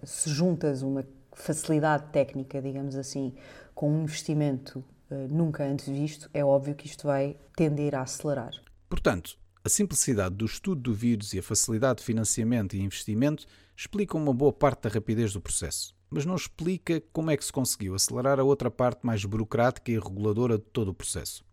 se 0.03 0.29
juntas 0.29 0.81
uma 0.81 1.05
facilidade 1.31 2.11
técnica, 2.11 2.61
digamos 2.61 2.95
assim, 2.95 3.33
com 3.73 3.91
um 3.91 4.03
investimento 4.03 4.83
nunca 5.29 5.63
antes 5.63 5.87
visto, 5.87 6.29
é 6.33 6.43
óbvio 6.43 6.75
que 6.75 6.87
isto 6.87 7.07
vai 7.07 7.37
tender 7.55 7.95
a 7.95 8.01
acelerar. 8.01 8.51
Portanto, 8.89 9.37
a 9.67 9.69
simplicidade 9.69 10.33
do 10.33 10.45
estudo 10.45 10.79
do 10.79 10.93
vírus 10.93 11.33
e 11.33 11.39
a 11.39 11.43
facilidade 11.43 11.99
de 11.99 12.05
financiamento 12.05 12.73
e 12.73 12.81
investimento 12.81 13.45
explicam 13.75 14.17
uma 14.17 14.33
boa 14.33 14.53
parte 14.53 14.83
da 14.83 14.89
rapidez 14.89 15.33
do 15.33 15.41
processo, 15.41 15.93
mas 16.09 16.25
não 16.25 16.35
explica 16.35 17.03
como 17.11 17.31
é 17.31 17.35
que 17.35 17.43
se 17.43 17.51
conseguiu 17.51 17.93
acelerar 17.93 18.39
a 18.39 18.45
outra 18.45 18.71
parte 18.71 19.05
mais 19.05 19.25
burocrática 19.25 19.91
e 19.91 19.99
reguladora 19.99 20.57
de 20.57 20.63
todo 20.63 20.87
o 20.87 20.93
processo. 20.93 21.43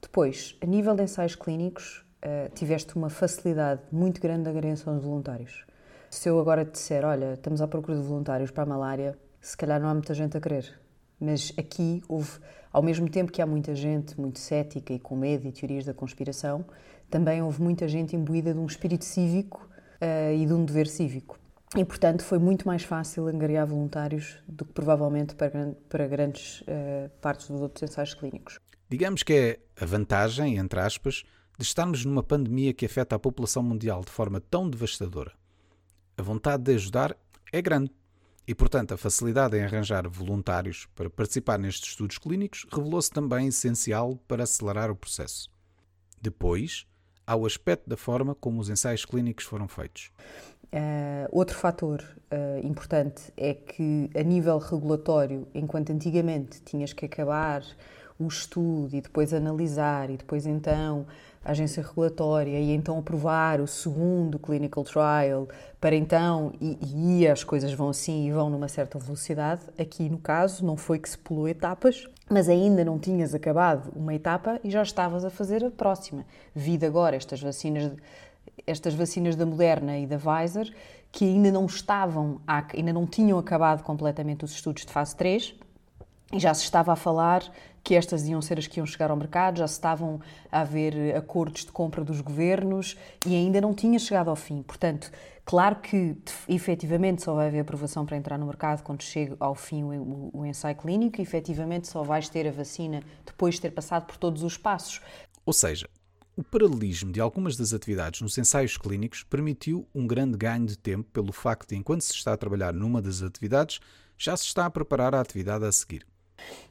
Depois, 0.00 0.56
a 0.60 0.66
nível 0.66 0.94
de 0.94 1.02
ensaios 1.02 1.34
clínicos, 1.34 2.04
uh, 2.24 2.48
tiveste 2.54 2.94
uma 2.94 3.10
facilidade 3.10 3.82
muito 3.90 4.20
grande 4.20 4.44
da 4.44 4.50
agregação 4.50 4.96
de 4.96 5.04
voluntários. 5.04 5.64
Se 6.08 6.28
eu 6.28 6.38
agora 6.38 6.64
te 6.64 6.74
disser, 6.74 7.04
olha, 7.04 7.34
estamos 7.34 7.60
à 7.60 7.66
procura 7.66 7.98
de 7.98 8.04
voluntários 8.04 8.52
para 8.52 8.62
a 8.62 8.66
malária, 8.66 9.18
se 9.40 9.56
calhar 9.56 9.80
não 9.80 9.88
há 9.88 9.94
muita 9.94 10.14
gente 10.14 10.36
a 10.36 10.40
querer. 10.40 10.80
Mas 11.18 11.52
aqui 11.58 12.04
houve, 12.08 12.38
ao 12.74 12.82
mesmo 12.82 13.08
tempo 13.08 13.30
que 13.30 13.40
há 13.40 13.46
muita 13.46 13.72
gente 13.72 14.20
muito 14.20 14.40
cética 14.40 14.92
e 14.92 14.98
com 14.98 15.14
medo 15.14 15.46
e 15.46 15.52
teorias 15.52 15.84
da 15.84 15.94
conspiração, 15.94 16.64
também 17.08 17.40
houve 17.40 17.62
muita 17.62 17.86
gente 17.86 18.16
imbuída 18.16 18.52
de 18.52 18.58
um 18.58 18.66
espírito 18.66 19.04
cívico 19.04 19.64
uh, 20.02 20.34
e 20.34 20.44
de 20.44 20.52
um 20.52 20.64
dever 20.64 20.88
cívico. 20.88 21.38
E, 21.76 21.84
portanto, 21.84 22.24
foi 22.24 22.40
muito 22.40 22.66
mais 22.66 22.82
fácil 22.82 23.28
angariar 23.28 23.64
voluntários 23.64 24.42
do 24.48 24.64
que 24.64 24.72
provavelmente 24.72 25.36
para, 25.36 25.76
para 25.88 26.08
grandes 26.08 26.62
uh, 26.62 27.08
partes 27.20 27.48
dos 27.48 27.60
outros 27.60 27.88
ensaios 27.88 28.12
clínicos. 28.12 28.58
Digamos 28.90 29.22
que 29.22 29.32
é 29.32 29.60
a 29.80 29.86
vantagem, 29.86 30.56
entre 30.56 30.80
aspas, 30.80 31.22
de 31.56 31.64
estarmos 31.64 32.04
numa 32.04 32.24
pandemia 32.24 32.74
que 32.74 32.86
afeta 32.86 33.14
a 33.14 33.20
população 33.20 33.62
mundial 33.62 34.00
de 34.00 34.10
forma 34.10 34.40
tão 34.40 34.68
devastadora. 34.68 35.30
A 36.16 36.22
vontade 36.22 36.64
de 36.64 36.74
ajudar 36.74 37.16
é 37.52 37.62
grande 37.62 37.92
e, 38.46 38.54
portanto, 38.54 38.92
a 38.92 38.96
facilidade 38.96 39.56
em 39.56 39.62
arranjar 39.62 40.06
voluntários 40.08 40.86
para 40.94 41.08
participar 41.08 41.58
nestes 41.58 41.90
estudos 41.90 42.18
clínicos 42.18 42.66
revelou-se 42.70 43.10
também 43.10 43.48
essencial 43.48 44.16
para 44.28 44.44
acelerar 44.44 44.90
o 44.90 44.96
processo. 44.96 45.50
Depois, 46.20 46.86
há 47.26 47.34
o 47.34 47.46
aspecto 47.46 47.88
da 47.88 47.96
forma 47.96 48.34
como 48.34 48.60
os 48.60 48.68
ensaios 48.68 49.04
clínicos 49.04 49.44
foram 49.44 49.66
feitos. 49.66 50.10
Uh, 50.74 51.28
outro 51.30 51.56
fator 51.56 52.02
uh, 52.32 52.66
importante 52.66 53.32
é 53.36 53.54
que, 53.54 54.10
a 54.14 54.22
nível 54.22 54.58
regulatório, 54.58 55.46
enquanto 55.54 55.90
antigamente 55.90 56.60
tinhas 56.62 56.92
que 56.92 57.06
acabar 57.06 57.62
o 58.18 58.26
estudo 58.26 58.94
e 58.94 59.00
depois 59.00 59.32
analisar 59.32 60.10
e 60.10 60.16
depois 60.16 60.46
então 60.46 61.06
a 61.44 61.50
agência 61.50 61.82
regulatória 61.82 62.58
e 62.58 62.72
então 62.72 62.98
aprovar 62.98 63.60
o 63.60 63.66
segundo 63.66 64.38
clinical 64.38 64.82
trial 64.84 65.48
para 65.80 65.94
então 65.94 66.52
e, 66.60 67.20
e 67.20 67.28
as 67.28 67.44
coisas 67.44 67.72
vão 67.72 67.90
assim 67.90 68.26
e 68.26 68.32
vão 68.32 68.48
numa 68.48 68.68
certa 68.68 68.98
velocidade 68.98 69.62
aqui 69.78 70.08
no 70.08 70.18
caso 70.18 70.64
não 70.64 70.76
foi 70.76 70.98
que 70.98 71.08
se 71.08 71.18
pulou 71.18 71.48
etapas 71.48 72.08
mas 72.30 72.48
ainda 72.48 72.84
não 72.84 72.98
tinhas 72.98 73.34
acabado 73.34 73.92
uma 73.94 74.14
etapa 74.14 74.58
e 74.64 74.70
já 74.70 74.82
estavas 74.82 75.24
a 75.24 75.30
fazer 75.30 75.62
a 75.64 75.70
próxima. 75.70 76.24
Vida 76.54 76.86
agora 76.86 77.16
estas 77.16 77.40
vacinas 77.40 77.92
estas 78.66 78.94
vacinas 78.94 79.36
da 79.36 79.44
Moderna 79.44 79.98
e 79.98 80.06
da 80.06 80.18
Pfizer 80.18 80.72
que 81.12 81.24
ainda 81.24 81.52
não 81.52 81.66
estavam 81.66 82.40
ainda 82.72 82.92
não 82.92 83.06
tinham 83.06 83.38
acabado 83.38 83.82
completamente 83.82 84.44
os 84.44 84.52
estudos 84.52 84.84
de 84.86 84.92
fase 84.92 85.14
3 85.16 85.54
e 86.32 86.38
já 86.38 86.52
se 86.54 86.64
estava 86.64 86.92
a 86.92 86.96
falar 86.96 87.42
que 87.84 87.94
estas 87.94 88.26
iam 88.26 88.40
ser 88.40 88.58
as 88.58 88.66
que 88.66 88.80
iam 88.80 88.86
chegar 88.86 89.10
ao 89.10 89.16
mercado, 89.16 89.58
já 89.58 89.68
se 89.68 89.74
estavam 89.74 90.18
a 90.50 90.60
haver 90.62 91.14
acordos 91.14 91.66
de 91.66 91.70
compra 91.70 92.02
dos 92.02 92.22
governos 92.22 92.96
e 93.26 93.36
ainda 93.36 93.60
não 93.60 93.74
tinha 93.74 93.98
chegado 93.98 94.30
ao 94.30 94.36
fim. 94.36 94.62
Portanto, 94.62 95.12
claro 95.44 95.76
que 95.76 96.16
efetivamente 96.48 97.22
só 97.22 97.34
vai 97.34 97.48
haver 97.48 97.60
aprovação 97.60 98.06
para 98.06 98.16
entrar 98.16 98.38
no 98.38 98.46
mercado 98.46 98.82
quando 98.82 99.02
chegue 99.02 99.36
ao 99.38 99.54
fim 99.54 99.84
o, 99.84 100.30
o 100.32 100.46
ensaio 100.46 100.74
clínico 100.76 101.20
e 101.20 101.22
efetivamente 101.22 101.86
só 101.86 102.02
vais 102.02 102.28
ter 102.28 102.48
a 102.48 102.52
vacina 102.52 103.02
depois 103.26 103.56
de 103.56 103.60
ter 103.60 103.70
passado 103.70 104.06
por 104.06 104.16
todos 104.16 104.42
os 104.42 104.56
passos. 104.56 105.02
Ou 105.44 105.52
seja, 105.52 105.86
o 106.34 106.42
paralelismo 106.42 107.12
de 107.12 107.20
algumas 107.20 107.54
das 107.54 107.74
atividades 107.74 108.22
nos 108.22 108.38
ensaios 108.38 108.78
clínicos 108.78 109.22
permitiu 109.22 109.86
um 109.94 110.06
grande 110.06 110.38
ganho 110.38 110.64
de 110.64 110.78
tempo 110.78 111.08
pelo 111.12 111.32
facto 111.32 111.68
de, 111.68 111.76
enquanto 111.76 112.00
se 112.00 112.14
está 112.14 112.32
a 112.32 112.36
trabalhar 112.36 112.72
numa 112.72 113.02
das 113.02 113.22
atividades, 113.22 113.78
já 114.16 114.34
se 114.36 114.44
está 114.46 114.64
a 114.64 114.70
preparar 114.70 115.14
a 115.14 115.20
atividade 115.20 115.66
a 115.66 115.70
seguir. 115.70 116.13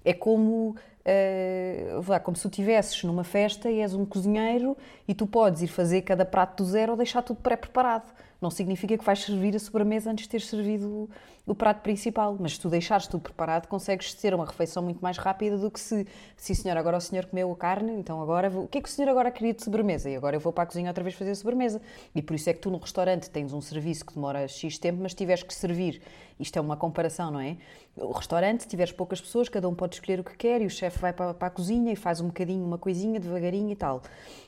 É 0.04 0.14
como, 0.14 0.76
uh, 1.06 2.20
como 2.24 2.36
se 2.36 2.44
tu 2.44 2.50
estivesses 2.50 3.04
numa 3.04 3.24
festa 3.24 3.70
e 3.70 3.80
és 3.80 3.94
um 3.94 4.06
cozinheiro 4.06 4.78
e 5.08 5.14
tu 5.14 5.28
podes 5.28 5.62
ir 5.62 5.68
fazer 5.68 6.02
cada 6.02 6.26
prato 6.26 6.64
do 6.64 6.70
zero 6.70 6.94
ou 6.94 6.98
deixar 6.98 7.22
tudo 7.22 7.40
pré-preparado. 7.42 8.12
Não 8.42 8.52
significa 8.52 8.98
que 8.98 9.06
vais 9.06 9.20
servir 9.20 9.56
a 9.56 9.60
sobremesa 9.60 10.12
antes 10.12 10.26
de 10.26 10.30
ter 10.30 10.42
servido 10.42 11.10
o 11.46 11.54
prato 11.54 11.82
principal, 11.82 12.36
mas 12.40 12.54
se 12.54 12.60
tu 12.60 12.70
deixares 12.70 13.08
tudo 13.08 13.22
preparado, 13.22 13.68
consegues 13.68 14.14
ter 14.14 14.34
uma 14.34 14.46
refeição 14.46 14.82
muito 14.82 15.00
mais 15.02 15.18
rápida 15.18 15.58
do 15.58 15.70
que 15.70 15.80
se, 15.80 16.08
sim 16.38 16.54
senhor, 16.54 16.78
agora 16.78 16.98
o 16.98 17.02
senhor 17.02 17.26
comeu 17.26 17.52
a 17.52 17.56
carne, 17.56 17.94
então 17.94 18.22
agora 18.22 18.50
vou... 18.50 18.64
o 18.64 18.68
que 18.68 18.78
é 18.78 18.82
que 18.82 18.88
o 18.88 18.92
senhor 18.92 19.10
agora 19.10 19.30
queria 19.30 19.54
de 19.54 19.62
sobremesa? 19.62 20.10
E 20.10 20.16
agora 20.16 20.36
eu 20.36 20.40
vou 20.40 20.54
para 20.54 20.64
a 20.64 20.66
cozinha 20.66 20.90
outra 20.90 21.04
vez 21.04 21.16
fazer 21.16 21.32
a 21.32 21.36
sobremesa. 21.36 21.82
E 22.16 22.22
por 22.22 22.34
isso 22.34 22.50
é 22.50 22.54
que 22.54 22.60
tu 22.60 22.70
no 22.70 22.78
restaurante 22.78 23.30
tens 23.30 23.54
um 23.54 23.62
serviço 23.62 24.06
que 24.06 24.14
demora 24.14 24.48
X 24.48 24.78
tempo, 24.78 25.00
mas 25.02 25.14
tiveres 25.14 25.44
que 25.44 25.54
servir, 25.54 26.02
isto 26.40 26.58
é 26.58 26.62
uma 26.62 26.78
comparação, 26.78 27.32
não 27.32 27.40
é? 27.40 27.58
O 27.96 28.12
restaurante, 28.12 28.64
se 28.64 28.68
tiveres 28.68 28.92
poucas 28.92 29.22
pessoas, 29.22 29.48
cada 29.48 29.70
um 29.70 29.76
pode 29.76 29.96
escolher 29.96 30.20
o 30.20 30.24
que 30.24 30.36
quer 30.36 30.62
e 30.62 30.66
o 30.66 30.70
chefe 30.70 30.93
vai 31.00 31.14
para, 31.14 31.34
para 31.34 31.48
a 31.48 31.52
cozinha 31.52 31.92
e 31.92 31.96
faz 31.96 32.20
um 32.22 32.28
bocadinho, 32.28 32.66
uma 32.66 32.78
coisinha, 32.78 33.20
devagarinho 33.20 33.72
e 33.72 33.76
tal. 33.76 34.02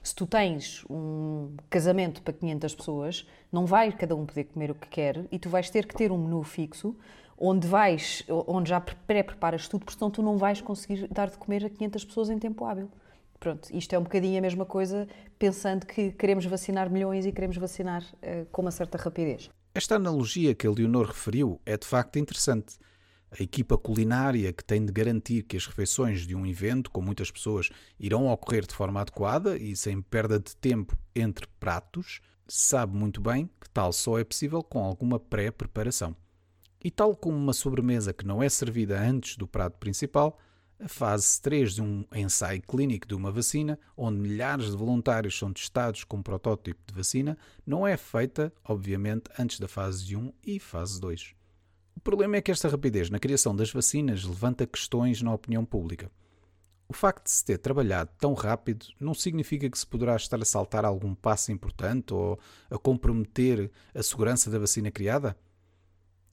Se 0.04 0.14
tu 0.14 0.26
tens 0.26 0.84
um 0.90 1.56
casamento 1.70 2.22
para 2.22 2.34
500 2.34 2.76
pessoas, 2.76 3.28
não 3.52 3.66
vai 3.66 3.92
cada 3.92 4.16
um 4.16 4.26
poder 4.26 4.46
comer 4.46 4.72
o 4.72 4.76
que 4.76 4.88
quer 4.88 5.26
e 5.32 5.40
tu 5.40 5.50
vais 5.50 5.70
ter 5.70 5.86
que 5.86 5.96
ter 5.96 6.12
um 6.12 6.18
menu 6.18 6.44
fixo 6.44 6.96
onde 7.38 7.68
vais, 7.68 8.24
onde 8.30 8.70
já 8.70 8.80
pré-preparas 8.80 9.68
tudo, 9.68 9.86
senão 9.92 10.10
tu 10.10 10.24
não 10.24 10.38
vais 10.38 10.62
conseguir 10.62 11.08
dar 11.10 11.30
de 11.30 11.38
comer 11.38 11.66
a 11.66 11.70
500 11.70 12.06
pessoas 12.06 12.30
em 12.30 12.40
tempo 12.40 12.64
hábil. 12.66 12.90
Pronto, 13.40 13.70
isto 13.74 13.94
é 13.94 14.00
um 14.00 14.04
bocadinho 14.04 14.38
a 14.38 14.42
mesma 14.42 14.66
coisa, 14.66 15.08
pensando 15.38 15.86
que 15.86 16.12
queremos 16.14 16.46
vacinar 16.46 16.90
milhões 16.90 17.26
e 17.26 17.32
queremos 17.32 17.58
vacinar 17.58 18.02
uh, 18.02 18.46
com 18.52 18.62
uma 18.62 18.72
certa 18.72 18.98
rapidez. 18.98 19.50
Esta 19.74 19.96
analogia 19.96 20.56
que 20.56 20.66
a 20.66 20.72
Leonor 20.72 21.08
referiu 21.08 21.60
é 21.66 21.78
de 21.78 21.86
facto 21.86 22.18
interessante. 22.18 22.78
A 23.38 23.44
equipa 23.44 23.78
culinária 23.78 24.54
que 24.54 24.64
tem 24.64 24.86
de 24.86 24.94
garantir 24.94 25.44
que 25.44 25.58
as 25.58 25.66
refeições 25.66 26.26
de 26.26 26.34
um 26.34 26.46
evento 26.46 26.90
com 26.90 27.02
muitas 27.02 27.30
pessoas 27.30 27.70
irão 28.00 28.28
ocorrer 28.28 28.66
de 28.66 28.74
forma 28.74 29.02
adequada 29.02 29.58
e 29.58 29.76
sem 29.76 30.02
perda 30.02 30.40
de 30.40 30.56
tempo 30.56 30.98
entre 31.14 31.46
pratos 31.60 32.22
sabe 32.48 32.96
muito 32.96 33.20
bem 33.20 33.50
que 33.60 33.70
tal 33.70 33.92
só 33.92 34.18
é 34.18 34.24
possível 34.24 34.64
com 34.64 34.80
alguma 34.80 35.20
pré-preparação. 35.20 36.16
E 36.82 36.90
tal 36.90 37.14
como 37.14 37.36
uma 37.36 37.52
sobremesa 37.52 38.14
que 38.14 38.26
não 38.26 38.42
é 38.42 38.48
servida 38.48 39.02
antes 39.02 39.36
do 39.36 39.46
prato 39.46 39.78
principal, 39.80 40.40
a 40.80 40.88
fase 40.88 41.42
3 41.42 41.74
de 41.74 41.82
um 41.82 42.06
ensaio 42.16 42.62
clínico 42.62 43.06
de 43.06 43.16
uma 43.16 43.32
vacina, 43.32 43.78
onde 43.98 44.18
milhares 44.18 44.72
de 44.72 44.78
voluntários 44.78 45.38
são 45.38 45.52
testados 45.52 46.06
com 46.06 46.18
um 46.18 46.24
protótipo 46.24 46.80
de 46.88 46.94
vacina, 46.94 47.38
não 47.66 47.86
é 47.86 47.98
feita, 47.98 48.54
obviamente, 48.64 49.30
antes 49.38 49.60
da 49.60 49.68
fase 49.68 50.16
1 50.16 50.32
e 50.42 50.58
fase 50.58 51.02
2. 51.02 51.36
O 51.96 52.00
problema 52.02 52.38
é 52.38 52.42
que 52.42 52.52
esta 52.52 52.68
rapidez 52.68 53.10
na 53.10 53.20
criação 53.20 53.56
das 53.56 53.72
vacinas 53.72 54.24
levanta 54.24 54.68
questões 54.68 55.22
na 55.22 55.34
opinião 55.34 55.66
pública. 55.66 56.12
O 56.88 56.94
facto 56.94 57.24
de 57.24 57.32
se 57.32 57.44
ter 57.44 57.58
trabalhado 57.58 58.12
tão 58.20 58.34
rápido 58.34 58.86
não 59.00 59.14
significa 59.14 59.68
que 59.70 59.78
se 59.78 59.88
poderá 59.88 60.16
estar 60.16 60.40
a 60.40 60.46
saltar 60.46 60.86
algum 60.86 61.16
passo 61.16 61.52
importante 61.52 62.14
ou 62.14 62.40
a 62.70 62.78
comprometer 62.78 63.72
a 63.94 64.04
segurança 64.04 64.52
da 64.52 64.60
vacina 64.60 64.92
criada? 64.92 65.36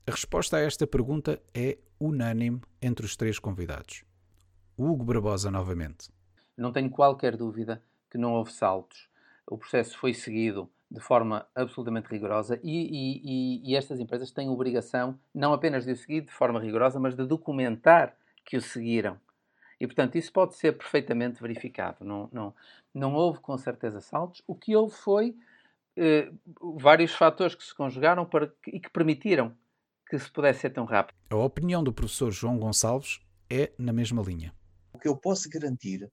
A 0.05 0.11
resposta 0.11 0.57
a 0.57 0.59
esta 0.59 0.85
pergunta 0.85 1.41
é 1.53 1.77
unânime 1.99 2.61
entre 2.81 3.05
os 3.05 3.15
três 3.15 3.39
convidados. 3.39 4.03
Hugo 4.77 5.03
Barbosa, 5.03 5.49
novamente. 5.49 6.09
Não 6.55 6.71
tenho 6.71 6.89
qualquer 6.89 7.35
dúvida 7.35 7.81
que 8.11 8.17
não 8.17 8.33
houve 8.33 8.51
saltos. 8.51 9.09
O 9.47 9.57
processo 9.57 9.97
foi 9.97 10.13
seguido 10.13 10.69
de 10.93 10.99
forma 10.99 11.47
absolutamente 11.55 12.07
rigorosa 12.07 12.59
e, 12.63 13.61
e, 13.63 13.71
e, 13.71 13.75
estas 13.75 13.99
empresas 13.99 14.29
têm 14.29 14.47
obrigação 14.47 15.17
não 15.33 15.51
apenas 15.51 15.85
de 15.85 15.91
o 15.91 15.95
seguir 15.95 16.21
de 16.21 16.31
forma 16.31 16.61
rigorosa, 16.61 16.99
mas 16.99 17.15
de 17.15 17.25
documentar 17.25 18.15
que 18.45 18.55
o 18.55 18.61
seguiram. 18.61 19.19
E, 19.79 19.87
portanto, 19.87 20.19
isso 20.19 20.31
pode 20.31 20.55
ser 20.55 20.77
perfeitamente 20.77 21.41
verificado. 21.41 22.05
Não, 22.05 22.29
não, 22.31 22.53
não 22.93 23.15
houve, 23.15 23.39
com 23.39 23.57
certeza, 23.57 24.01
saltos. 24.01 24.43
O 24.45 24.53
que 24.53 24.75
houve 24.75 24.93
foi 24.93 25.35
eh, 25.97 26.31
vários 26.79 27.13
fatores 27.13 27.55
que 27.55 27.63
se 27.63 27.73
conjugaram 27.73 28.23
para 28.23 28.47
que, 28.47 28.69
e 28.69 28.79
que 28.79 28.91
permitiram 28.91 29.51
que 30.07 30.19
se 30.19 30.29
pudesse 30.29 30.59
ser 30.59 30.69
tão 30.69 30.85
rápido. 30.85 31.17
A 31.31 31.35
opinião 31.37 31.83
do 31.83 31.91
professor 31.91 32.31
João 32.31 32.59
Gonçalves 32.59 33.19
é 33.49 33.71
na 33.79 33.91
mesma 33.91 34.21
linha. 34.21 34.53
O 34.93 34.99
que 34.99 35.07
eu 35.07 35.17
posso 35.17 35.49
garantir 35.49 36.07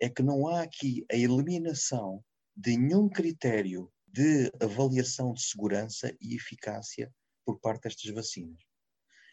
é 0.00 0.08
que 0.08 0.22
não 0.22 0.48
há 0.48 0.62
aqui 0.62 1.04
a 1.12 1.14
eliminação 1.14 2.24
de 2.56 2.76
nenhum 2.78 3.08
critério 3.08 3.90
de 4.14 4.48
avaliação 4.60 5.32
de 5.32 5.42
segurança 5.42 6.16
e 6.20 6.36
eficácia 6.36 7.12
por 7.44 7.58
parte 7.58 7.82
destas 7.82 8.08
vacinas. 8.14 8.62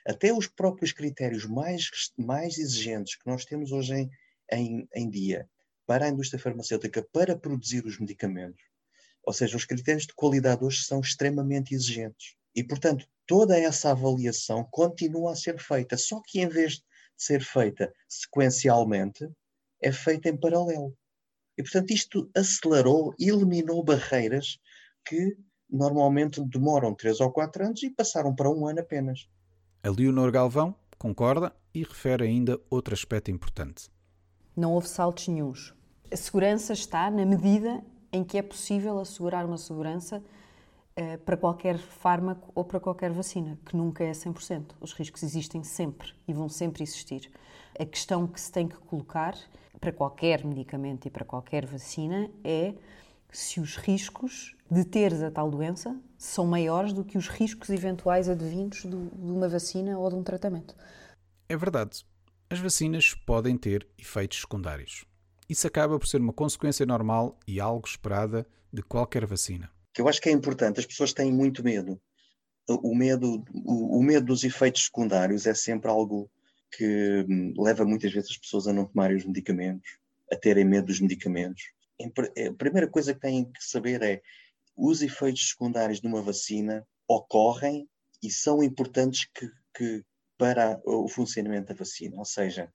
Até 0.08 0.34
os 0.34 0.48
próprios 0.48 0.92
critérios 0.92 1.46
mais, 1.46 1.88
mais 2.18 2.58
exigentes 2.58 3.16
que 3.16 3.28
nós 3.28 3.46
temos 3.46 3.72
hoje 3.72 3.94
em, 3.94 4.10
em, 4.52 4.88
em 4.96 5.08
dia 5.08 5.48
para 5.86 6.06
a 6.06 6.10
indústria 6.10 6.42
farmacêutica 6.42 7.08
para 7.14 7.38
produzir 7.38 7.86
os 7.86 8.00
medicamentos, 8.00 8.64
ou 9.24 9.32
seja, 9.32 9.56
os 9.56 9.66
critérios 9.66 10.08
de 10.08 10.16
qualidade 10.16 10.66
hoje 10.66 10.84
são 10.84 11.00
extremamente 11.00 11.76
exigentes. 11.76 12.36
E, 12.56 12.64
portanto, 12.64 13.08
toda 13.28 13.60
essa 13.60 13.92
avaliação 13.92 14.68
continua 14.72 15.34
a 15.34 15.36
ser 15.36 15.60
feita, 15.60 15.96
só 15.96 16.20
que 16.26 16.42
em 16.42 16.48
vez 16.48 16.78
de 16.78 16.84
ser 17.16 17.44
feita 17.44 17.94
sequencialmente, 18.10 19.30
é 19.80 19.92
feita 19.92 20.28
em 20.28 20.36
paralelo. 20.36 20.98
E, 21.56 21.62
portanto, 21.62 21.92
isto 21.92 22.32
acelerou, 22.36 23.14
eliminou 23.20 23.84
barreiras 23.84 24.58
que 25.06 25.38
normalmente 25.70 26.42
demoram 26.42 26.94
3 26.94 27.22
ou 27.22 27.32
4 27.32 27.66
anos 27.66 27.84
e 27.84 27.90
passaram 27.90 28.36
para 28.36 28.50
um 28.50 28.68
ano 28.68 28.82
apenas. 28.82 29.30
A 29.84 29.90
Leonor 29.90 30.32
Galvão 30.32 30.76
concorda 30.98 31.54
e 31.74 31.84
refere 31.84 32.26
ainda 32.26 32.60
outro 32.70 32.94
aspecto 32.94 33.32
importante. 33.32 33.90
Não 34.56 34.74
houve 34.74 34.88
saltos 34.88 35.28
nenhums. 35.28 35.74
A 36.12 36.16
segurança 36.16 36.74
está 36.74 37.10
na 37.10 37.26
medida 37.26 37.82
em 38.12 38.24
que 38.24 38.38
é 38.38 38.42
possível 38.42 39.00
assegurar 39.00 39.46
uma 39.46 39.58
segurança 39.58 40.18
uh, 40.18 41.18
para 41.20 41.38
qualquer 41.38 41.78
fármaco 41.78 42.52
ou 42.54 42.66
para 42.66 42.80
qualquer 42.80 43.12
vacina, 43.12 43.58
que 43.66 43.76
nunca 43.76 44.04
é 44.04 44.12
100%. 44.12 44.74
Os 44.82 44.92
riscos 44.94 45.24
existem 45.24 45.64
sempre 45.64 46.14
e 46.28 46.34
vão 46.34 46.50
sempre 46.50 46.84
existir. 46.84 47.32
A 47.80 47.86
questão 47.86 48.28
que 48.28 48.40
se 48.40 48.52
tem 48.52 48.68
que 48.68 48.76
colocar 48.76 49.36
para 49.80 49.92
qualquer 49.92 50.46
medicamento 50.46 51.08
e 51.08 51.10
para 51.10 51.24
qualquer 51.24 51.66
vacina 51.66 52.30
é 52.44 52.76
se 53.32 53.62
os 53.62 53.78
riscos 53.78 54.56
de 54.72 54.86
teres 54.86 55.22
a 55.22 55.30
tal 55.30 55.52
doença 55.52 56.00
são 56.18 56.46
maiores 56.46 56.94
do 56.94 57.04
que 57.04 57.18
os 57.18 57.28
riscos 57.28 57.70
eventuais 57.70 58.30
advindos 58.30 58.84
de 58.84 58.96
uma 58.96 59.50
vacina 59.50 60.00
ou 60.00 60.10
de 60.10 60.16
um 60.16 60.24
tratamento. 60.24 60.74
É 61.50 61.58
verdade. 61.58 62.06
As 62.50 62.58
vacinas 62.60 63.14
podem 63.14 63.58
ter 63.58 63.86
efeitos 63.98 64.40
secundários. 64.40 65.04
Isso 65.50 65.68
acaba 65.68 66.00
por 66.00 66.08
ser 66.08 66.22
uma 66.22 66.32
consequência 66.32 66.86
normal 66.86 67.38
e 67.46 67.60
algo 67.60 67.86
esperada 67.86 68.48
de 68.72 68.82
qualquer 68.82 69.26
vacina. 69.26 69.70
Eu 69.98 70.08
acho 70.08 70.22
que 70.22 70.30
é 70.30 70.32
importante, 70.32 70.80
as 70.80 70.86
pessoas 70.86 71.12
têm 71.12 71.34
muito 71.34 71.62
medo. 71.62 72.00
O 72.70 72.96
medo, 72.96 73.44
o, 73.54 74.00
o 74.00 74.02
medo 74.02 74.28
dos 74.28 74.46
efeitos 74.46 74.86
secundários 74.86 75.46
é 75.46 75.54
sempre 75.54 75.92
algo 75.92 76.32
que 76.72 77.26
hum, 77.28 77.54
leva 77.58 77.84
muitas 77.84 78.14
vezes 78.14 78.32
as 78.32 78.38
pessoas 78.38 78.68
a 78.68 78.74
não 78.74 78.86
tomarem 78.86 79.18
os 79.18 79.26
medicamentos, 79.26 79.98
a 80.32 80.38
terem 80.38 80.64
medo 80.64 80.88
dos 80.88 81.02
medicamentos. 81.02 81.64
É, 82.38 82.48
a 82.48 82.54
primeira 82.54 82.88
coisa 82.88 83.14
que 83.14 83.20
têm 83.20 83.44
que 83.44 83.62
saber 83.62 84.02
é 84.02 84.22
os 84.84 85.04
efeitos 85.04 85.50
secundários 85.50 86.02
de 86.02 86.08
uma 86.08 86.24
vacina 86.24 86.84
ocorrem 87.08 87.88
e 88.24 88.32
são 88.32 88.64
importantes 88.64 89.28
que, 89.32 89.48
que, 89.78 90.04
para 90.40 90.82
o 90.84 91.08
funcionamento 91.08 91.68
da 91.68 91.76
vacina. 91.76 92.18
Ou 92.18 92.26
seja, 92.26 92.74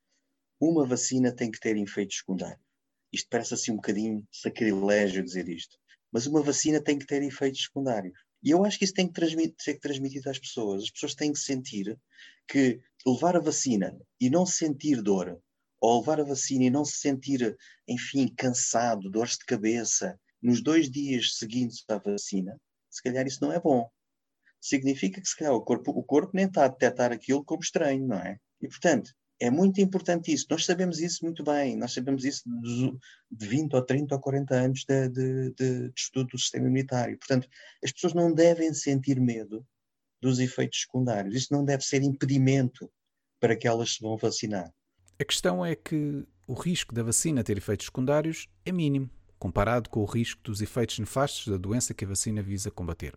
uma 0.60 0.86
vacina 0.86 1.34
tem 1.34 1.50
que 1.50 1.58
ter 1.58 1.76
efeitos 1.76 2.18
secundários. 2.18 2.64
Isto 3.12 3.26
parece 3.28 3.54
assim 3.54 3.72
um 3.72 3.76
bocadinho 3.76 4.24
sacrilégio 4.30 5.24
dizer 5.24 5.48
isto, 5.48 5.76
mas 6.12 6.28
uma 6.28 6.42
vacina 6.42 6.80
tem 6.80 6.96
que 6.96 7.06
ter 7.06 7.24
efeitos 7.24 7.64
secundários. 7.64 8.16
E 8.40 8.50
eu 8.50 8.64
acho 8.64 8.78
que 8.78 8.84
isso 8.84 8.94
tem 8.94 9.10
que 9.10 9.54
ser 9.58 9.80
transmitido 9.80 10.30
às 10.30 10.38
pessoas. 10.38 10.84
As 10.84 10.90
pessoas 10.92 11.14
têm 11.16 11.32
que 11.32 11.40
sentir 11.40 11.98
que 12.46 12.80
levar 13.04 13.34
a 13.34 13.40
vacina 13.40 13.98
e 14.20 14.30
não 14.30 14.46
sentir 14.46 15.02
dor, 15.02 15.42
ou 15.80 15.98
levar 15.98 16.20
a 16.20 16.24
vacina 16.24 16.64
e 16.64 16.70
não 16.70 16.84
se 16.84 16.98
sentir, 16.98 17.56
enfim, 17.88 18.32
cansado, 18.36 19.10
dores 19.10 19.32
de 19.32 19.44
cabeça, 19.44 20.16
nos 20.42 20.62
dois 20.62 20.90
dias 20.90 21.36
seguintes 21.36 21.84
à 21.88 21.98
vacina, 21.98 22.60
se 22.90 23.02
calhar 23.02 23.26
isso 23.26 23.42
não 23.42 23.52
é 23.52 23.60
bom. 23.60 23.88
Significa 24.60 25.20
que 25.20 25.28
se 25.28 25.36
calhar 25.36 25.54
o 25.54 25.60
corpo, 25.60 25.90
o 25.90 26.02
corpo 26.02 26.32
nem 26.34 26.46
está 26.46 26.64
a 26.64 26.68
detectar 26.68 27.12
aquilo 27.12 27.44
como 27.44 27.62
estranho, 27.62 28.06
não 28.06 28.16
é? 28.16 28.38
E 28.60 28.68
portanto, 28.68 29.12
é 29.38 29.50
muito 29.50 29.80
importante 29.80 30.32
isso. 30.32 30.46
Nós 30.50 30.64
sabemos 30.64 30.98
isso 30.98 31.24
muito 31.24 31.44
bem. 31.44 31.76
Nós 31.76 31.92
sabemos 31.92 32.24
isso 32.24 32.42
de 33.30 33.46
20 33.46 33.74
ou 33.74 33.82
30 33.82 34.14
ou 34.14 34.20
40 34.20 34.54
anos 34.54 34.84
de, 34.88 35.08
de, 35.08 35.50
de, 35.50 35.88
de 35.88 36.00
estudo 36.00 36.28
do 36.28 36.38
sistema 36.38 36.66
imunitário. 36.66 37.18
Portanto, 37.18 37.48
as 37.84 37.92
pessoas 37.92 38.14
não 38.14 38.32
devem 38.32 38.72
sentir 38.72 39.20
medo 39.20 39.66
dos 40.22 40.38
efeitos 40.38 40.80
secundários. 40.80 41.34
Isso 41.34 41.52
não 41.52 41.64
deve 41.64 41.82
ser 41.84 42.02
impedimento 42.02 42.90
para 43.38 43.54
que 43.54 43.68
elas 43.68 43.94
se 43.94 44.00
vão 44.00 44.16
vacinar. 44.16 44.72
A 45.18 45.24
questão 45.24 45.64
é 45.64 45.74
que 45.74 46.26
o 46.46 46.54
risco 46.54 46.94
da 46.94 47.02
vacina 47.02 47.44
ter 47.44 47.58
efeitos 47.58 47.86
secundários 47.86 48.48
é 48.64 48.72
mínimo, 48.72 49.10
comparado 49.38 49.90
com 49.90 50.00
o 50.00 50.06
risco 50.06 50.42
dos 50.42 50.60
efeitos 50.60 50.98
nefastos 50.98 51.48
da 51.48 51.56
doença 51.56 51.94
que 51.94 52.04
a 52.04 52.08
vacina 52.08 52.42
visa 52.42 52.70
combater. 52.70 53.14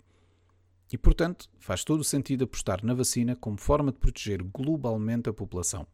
E, 0.92 0.98
portanto, 0.98 1.50
faz 1.60 1.84
todo 1.84 2.00
o 2.00 2.04
sentido 2.04 2.44
apostar 2.44 2.84
na 2.84 2.94
vacina 2.94 3.36
como 3.36 3.58
forma 3.58 3.92
de 3.92 4.00
proteger 4.00 4.44
globalmente 4.44 5.30
a 5.30 5.34
população. 5.34 5.86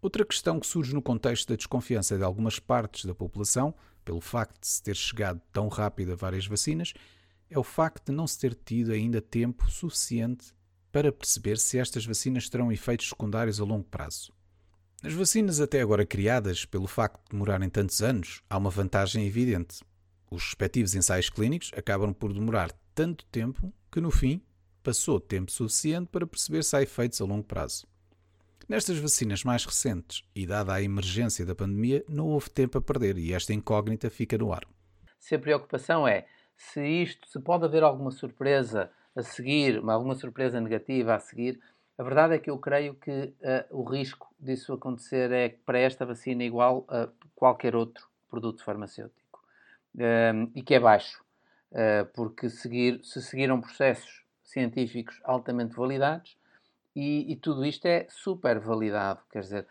Outra 0.00 0.24
questão 0.24 0.60
que 0.60 0.66
surge 0.66 0.94
no 0.94 1.02
contexto 1.02 1.48
da 1.48 1.56
desconfiança 1.56 2.16
de 2.16 2.22
algumas 2.22 2.60
partes 2.60 3.04
da 3.04 3.14
população, 3.14 3.74
pelo 4.04 4.20
facto 4.20 4.60
de 4.60 4.68
se 4.68 4.82
ter 4.82 4.94
chegado 4.94 5.40
tão 5.52 5.66
rápido 5.66 6.12
a 6.12 6.16
várias 6.16 6.46
vacinas, 6.46 6.94
é 7.50 7.58
o 7.58 7.64
facto 7.64 8.06
de 8.06 8.12
não 8.12 8.26
se 8.26 8.38
ter 8.38 8.54
tido 8.54 8.92
ainda 8.92 9.20
tempo 9.20 9.68
suficiente 9.68 10.54
para 10.92 11.10
perceber 11.10 11.58
se 11.58 11.78
estas 11.78 12.06
vacinas 12.06 12.48
terão 12.48 12.70
efeitos 12.70 13.08
secundários 13.08 13.60
a 13.60 13.64
longo 13.64 13.84
prazo. 13.84 14.32
Nas 15.00 15.12
vacinas 15.12 15.60
até 15.60 15.80
agora 15.80 16.04
criadas, 16.04 16.64
pelo 16.64 16.88
facto 16.88 17.22
de 17.22 17.30
demorarem 17.30 17.70
tantos 17.70 18.02
anos, 18.02 18.42
há 18.50 18.58
uma 18.58 18.68
vantagem 18.68 19.24
evidente. 19.24 19.80
Os 20.28 20.42
respectivos 20.46 20.92
ensaios 20.96 21.30
clínicos 21.30 21.70
acabam 21.76 22.12
por 22.12 22.32
demorar 22.32 22.72
tanto 22.96 23.24
tempo 23.26 23.72
que, 23.92 24.00
no 24.00 24.10
fim, 24.10 24.42
passou 24.82 25.20
tempo 25.20 25.52
suficiente 25.52 26.08
para 26.10 26.26
perceber 26.26 26.64
se 26.64 26.74
há 26.74 26.82
efeitos 26.82 27.20
a 27.20 27.24
longo 27.24 27.44
prazo. 27.44 27.86
Nestas 28.68 28.98
vacinas 28.98 29.44
mais 29.44 29.64
recentes 29.64 30.24
e 30.34 30.44
dada 30.44 30.74
a 30.74 30.82
emergência 30.82 31.46
da 31.46 31.54
pandemia, 31.54 32.04
não 32.08 32.26
houve 32.26 32.50
tempo 32.50 32.76
a 32.76 32.82
perder 32.82 33.16
e 33.18 33.32
esta 33.32 33.54
incógnita 33.54 34.10
fica 34.10 34.36
no 34.36 34.52
ar. 34.52 34.64
Se 35.20 35.36
a 35.36 35.38
preocupação 35.38 36.08
é 36.08 36.26
se 36.56 36.84
isto, 36.84 37.28
se 37.28 37.38
pode 37.38 37.64
haver 37.64 37.84
alguma 37.84 38.10
surpresa 38.10 38.90
a 39.14 39.22
seguir, 39.22 39.78
alguma 39.88 40.16
surpresa 40.16 40.60
negativa 40.60 41.14
a 41.14 41.20
seguir, 41.20 41.60
a 41.98 42.02
verdade 42.04 42.34
é 42.34 42.38
que 42.38 42.48
eu 42.48 42.56
creio 42.58 42.94
que 42.94 43.10
uh, 43.10 43.66
o 43.70 43.82
risco 43.82 44.32
disso 44.38 44.72
acontecer 44.72 45.32
é 45.32 45.48
para 45.48 45.80
esta 45.80 46.06
vacina 46.06 46.44
igual 46.44 46.86
a 46.88 47.08
qualquer 47.34 47.74
outro 47.74 48.08
produto 48.30 48.62
farmacêutico 48.62 49.40
uh, 49.96 50.50
e 50.54 50.62
que 50.62 50.74
é 50.74 50.80
baixo, 50.80 51.20
uh, 51.72 52.06
porque 52.14 52.48
seguir, 52.48 53.00
se 53.02 53.20
seguiram 53.20 53.60
processos 53.60 54.22
científicos 54.44 55.20
altamente 55.24 55.74
validados, 55.74 56.38
e, 56.94 57.32
e, 57.32 57.36
tudo 57.36 57.64
isto 57.64 57.86
é 57.86 58.06
super 58.08 58.58
validado. 58.58 59.20
Quer 59.30 59.40
dizer, 59.40 59.66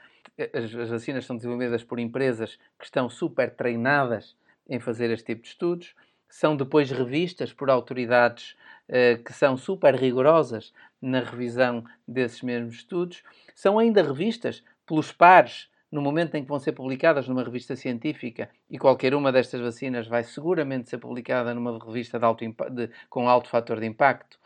as, 0.54 0.74
as, 0.74 0.90
vacinas 0.90 1.26
são 1.26 1.36
desenvolvidas 1.36 1.84
por 1.84 2.00
empresas 2.00 2.58
que 2.80 2.86
estão 2.86 3.10
super 3.10 3.54
treinadas 3.54 4.34
em 4.70 4.80
fazer 4.80 5.10
este 5.12 5.26
tipo 5.26 5.42
de 5.42 5.50
estudos, 5.50 5.96
são 6.30 6.56
depois 6.56 6.90
revistas 6.90 7.52
por 7.52 7.70
autoridades 7.70 8.56
uh, 8.88 9.22
que 9.24 9.34
são 9.34 9.58
super 9.58 9.96
rigorosas 9.96 10.74
na 11.02 11.20
revisão 11.20 11.84
desses 12.08 12.42
mesmos 12.42 12.76
estudos, 12.76 13.24
são 13.56 13.78
ainda 13.80 14.02
revistas 14.02 14.64
pelos 14.86 15.12
pares 15.12 15.70
no 15.92 16.02
momento 16.02 16.36
em 16.36 16.44
que 16.44 16.50
vão 16.50 16.60
ser 16.60 16.74
publicadas 16.74 17.28
numa 17.28 17.44
revista 17.44 17.76
científica, 17.76 18.50
e 18.70 18.78
qualquer 18.78 19.14
uma 19.14 19.32
destas 19.32 19.62
vacinas 19.62 20.06
vai 20.06 20.24
seguramente 20.24 20.90
ser 20.90 20.98
publicada 20.98 21.54
numa 21.54 21.80
revista 21.80 22.20
de 22.20 22.26
alto, 22.26 22.44
de, 22.72 22.90
com 23.10 23.30
alto 23.30 23.50
fator 23.50 23.80
de 23.80 23.86
impacto, 23.86 24.38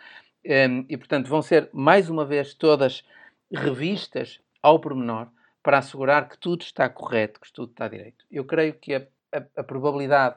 um, 0.45 0.85
e, 0.87 0.97
portanto, 0.97 1.27
vão 1.27 1.41
ser, 1.41 1.69
mais 1.73 2.09
uma 2.09 2.25
vez, 2.25 2.53
todas 2.53 3.03
revistas 3.51 4.39
ao 4.61 4.79
pormenor 4.79 5.27
para 5.63 5.77
assegurar 5.77 6.27
que 6.27 6.37
tudo 6.37 6.61
está 6.61 6.89
correto, 6.89 7.39
que 7.39 7.51
tudo 7.51 7.71
está 7.71 7.87
direito. 7.87 8.25
Eu 8.31 8.45
creio 8.45 8.73
que 8.73 8.95
a, 8.95 9.07
a, 9.31 9.43
a 9.57 9.63
probabilidade 9.63 10.35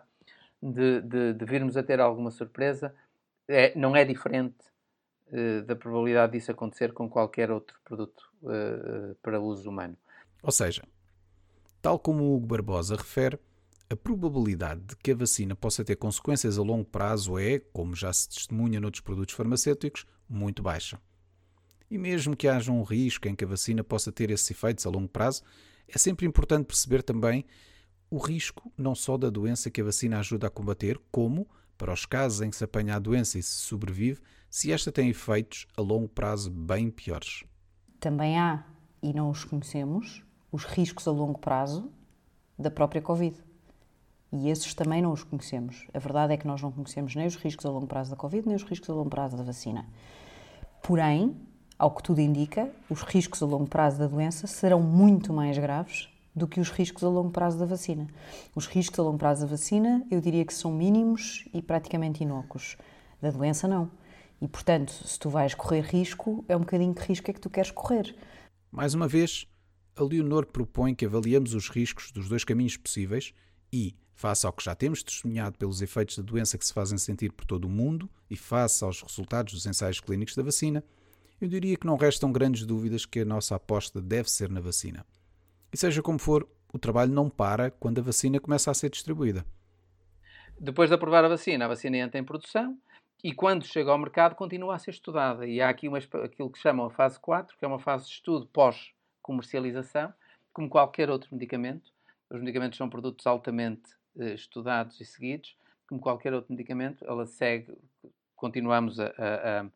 de, 0.63 1.01
de, 1.03 1.33
de, 1.35 1.45
virmos 1.45 1.77
a 1.77 1.83
ter 1.83 2.01
alguma 2.01 2.31
surpresa 2.31 2.95
é, 3.49 3.73
não 3.77 3.95
é 3.95 4.05
diferente 4.05 4.57
da 5.63 5.75
probabilidade 5.75 6.33
disso 6.33 6.51
acontecer 6.51 6.93
com 6.93 7.09
qualquer 7.09 7.51
outro 7.51 7.77
produto 7.85 8.23
uh, 8.43 9.15
para 9.23 9.41
uso 9.41 9.69
humano. 9.69 9.97
Ou 10.43 10.53
seja, 10.53 10.83
tal 11.83 11.99
como 11.99 12.23
o 12.23 12.37
Hugo 12.37 12.47
Barbosa 12.47 12.97
refere, 12.97 13.39
a 13.91 13.97
probabilidade 13.97 14.81
de 14.83 14.97
que 14.97 15.13
a 15.13 15.15
vacina 15.15 15.55
possa 15.55 15.85
ter 15.85 15.97
consequências 15.97 16.59
a 16.59 16.63
longo 16.63 16.85
prazo 16.85 17.39
é, 17.39 17.59
como 17.59 17.95
já 17.95 18.13
se 18.13 18.29
testemunha 18.29 18.81
noutros 18.81 19.01
produtos 19.01 19.35
farmacêuticos, 19.35 20.07
muito 20.29 20.63
baixa. 20.63 21.01
E 21.91 21.99
mesmo 21.99 22.37
que 22.37 22.49
haja 22.49 22.73
um 22.73 22.83
risco 22.83 23.29
em 23.29 23.35
que 23.35 23.45
a 23.45 23.47
vacina 23.47 23.85
possa 23.85 24.11
ter 24.11 24.31
esses 24.31 24.51
efeitos 24.51 24.87
a 24.87 24.91
longo 24.91 25.09
prazo, 25.09 25.43
é 25.87 25.99
sempre 25.99 26.27
importante 26.27 26.67
perceber 26.67 27.03
também 27.03 27.45
o 28.11 28.19
risco 28.19 28.73
não 28.77 28.95
só 28.95 29.17
da 29.17 29.29
doença 29.29 29.71
que 29.71 29.81
a 29.81 29.85
vacina 29.85 30.19
ajuda 30.19 30.47
a 30.47 30.51
combater, 30.51 30.99
como, 31.11 31.49
para 31.77 31.93
os 31.93 32.07
casos 32.07 32.41
em 32.41 32.51
que 32.51 32.57
se 32.57 32.65
apanha 32.65 32.97
a 32.97 32.99
doença 32.99 33.39
e 33.39 33.43
se 33.43 33.59
sobrevive, 33.59 34.21
se 34.55 34.71
esta 34.71 34.93
tem 34.93 35.09
efeitos 35.09 35.67
a 35.77 35.83
longo 35.83 36.07
prazo 36.07 36.49
bem 36.49 36.89
piores. 36.89 37.43
Também 37.99 38.39
há, 38.39 38.65
e 39.03 39.13
não 39.13 39.29
os 39.29 39.43
conhecemos, 39.43 40.23
os 40.53 40.65
riscos 40.65 41.09
a 41.09 41.11
longo 41.11 41.41
prazo 41.41 41.91
da 42.57 42.71
própria 42.71 43.03
Covid 43.03 43.37
E 44.33 44.49
esses 44.49 44.73
também 44.73 45.03
não 45.03 45.11
os 45.11 45.25
conhecemos. 45.25 45.89
A 45.93 45.99
verdade 45.99 46.35
é 46.35 46.37
que 46.37 46.47
nós 46.47 46.63
não 46.63 46.71
conhecemos 46.71 47.17
nem 47.17 47.27
os 47.27 47.35
riscos 47.35 47.67
a 47.67 47.69
longo 47.69 47.89
prazo 47.89 48.13
da 48.13 48.17
Covid, 48.17 48.47
nem 48.47 48.55
os 48.55 48.63
riscos 48.63 48.89
a 48.89 48.95
longo 48.95 49.11
prazo 49.11 49.37
da 49.37 49.43
vacina. 49.43 49.89
Porém, 50.85 51.37
ao 51.77 51.91
que 51.91 52.05
tudo 52.05 52.21
indica, 52.21 52.71
os 52.89 53.03
riscos 53.03 53.43
a 53.43 53.47
longo 53.47 53.69
prazo 53.69 53.99
da 53.99 54.07
doença 54.07 54.47
serão 54.47 54.81
muito 54.81 55.33
mais 55.33 55.59
graves 55.59 56.09
do 56.33 56.47
que 56.47 56.61
os 56.61 56.71
riscos 56.71 57.03
a 57.03 57.09
longo 57.09 57.33
prazo 57.33 57.59
da 57.59 57.67
vacina. 57.67 58.07
Os 58.55 58.69
riscos 58.69 59.01
a 59.01 59.03
longo 59.03 59.19
prazo 59.19 59.41
da 59.41 59.49
vacina, 59.49 60.07
eu 60.13 60.21
diria 60.21 60.45
que 60.45 60.55
são 60.55 60.71
mínimos 60.71 61.45
e 61.53 61.61
praticamente 61.61 62.23
inócuos. 62.23 62.77
Da 63.21 63.33
doença, 63.33 63.67
não. 63.67 63.91
E, 64.45 64.49
portanto, 64.49 64.91
se 64.91 65.19
tu 65.19 65.31
vais 65.31 65.55
correr 65.55 65.81
risco, 65.81 66.45
é 66.47 66.55
um 66.55 66.61
bocadinho 66.61 66.95
que 66.95 67.01
risco 67.01 67.31
é 67.31 67.33
que 67.33 67.41
tu 67.41 67.49
queres 67.49 67.71
correr. 67.71 68.15
Mais 68.71 68.93
uma 68.93 69.09
vez, 69.09 69.47
a 69.97 70.05
Leonor 70.05 70.45
propõe 70.45 70.95
que 70.95 71.07
avaliemos 71.07 71.55
os 71.55 71.71
riscos 71.71 72.13
dos 72.13 72.29
dois 72.29 72.45
caminhos 72.45 72.77
possíveis 72.77 73.33
e, 73.73 73.97
face 74.13 74.45
ao 74.45 74.53
que 74.53 74.63
já 74.63 74.75
temos 74.75 75.03
testemunhado 75.03 75.57
pelos 75.57 75.81
efeitos 75.81 76.19
da 76.19 76.23
doença 76.23 76.59
que 76.59 76.67
se 76.67 76.75
fazem 76.75 76.99
sentir 76.99 77.33
por 77.33 77.47
todo 77.47 77.65
o 77.65 77.71
mundo 77.71 78.07
e 78.29 78.37
face 78.37 78.85
aos 78.85 79.01
resultados 79.01 79.55
dos 79.55 79.65
ensaios 79.65 79.99
clínicos 79.99 80.37
da 80.37 80.43
vacina, 80.43 80.85
eu 81.41 81.49
diria 81.49 81.79
que 81.79 81.87
não 81.87 81.97
restam 81.97 82.31
grandes 82.31 82.67
dúvidas 82.67 83.07
que 83.07 83.21
a 83.21 83.25
nossa 83.25 83.57
aposta 83.57 83.99
deve 83.99 84.31
ser 84.31 84.51
na 84.51 84.61
vacina. 84.61 85.07
E 85.73 85.77
seja 85.79 86.03
como 86.03 86.19
for, 86.19 86.47
o 86.71 86.79
trabalho 86.79 87.15
não 87.15 87.31
para 87.31 87.71
quando 87.71 88.01
a 88.01 88.03
vacina 88.03 88.39
começa 88.39 88.71
a 88.71 88.75
ser 88.75 88.91
distribuída. 88.91 89.43
Depois 90.61 90.91
de 90.91 90.97
aprovar 90.97 91.25
a 91.25 91.29
vacina, 91.29 91.65
a 91.65 91.69
vacina 91.69 91.97
entra 91.97 92.21
em 92.21 92.25
produção 92.25 92.79
e 93.25 93.33
quando 93.33 93.65
chega 93.65 93.91
ao 93.91 93.97
mercado 93.97 94.35
continua 94.35 94.75
a 94.75 94.79
ser 94.79 94.91
estudada. 94.91 95.47
E 95.47 95.59
há 95.59 95.71
aqui 95.71 95.89
uma, 95.89 95.97
aquilo 95.97 96.51
que 96.51 96.59
chamam 96.59 96.85
a 96.85 96.91
fase 96.91 97.19
4, 97.19 97.57
que 97.57 97.65
é 97.65 97.69
uma 97.69 97.79
fase 97.79 98.05
de 98.05 98.11
estudo 98.11 98.47
pós-comercialização, 98.49 100.13
como 100.53 100.69
qualquer 100.69 101.09
outro 101.09 101.31
medicamento. 101.33 101.91
Os 102.29 102.39
medicamentos 102.39 102.77
são 102.77 102.87
produtos 102.87 103.27
altamente 103.27 103.91
eh, 104.19 104.35
estudados 104.35 105.01
e 105.01 105.07
seguidos. 105.07 105.57
Como 105.89 106.03
qualquer 106.03 106.35
outro 106.35 106.53
medicamento, 106.53 107.03
ela 107.07 107.25
segue, 107.25 107.75
continuamos 108.37 109.01
a, 109.01 109.07
a, 109.07 109.61
a 109.63 109.67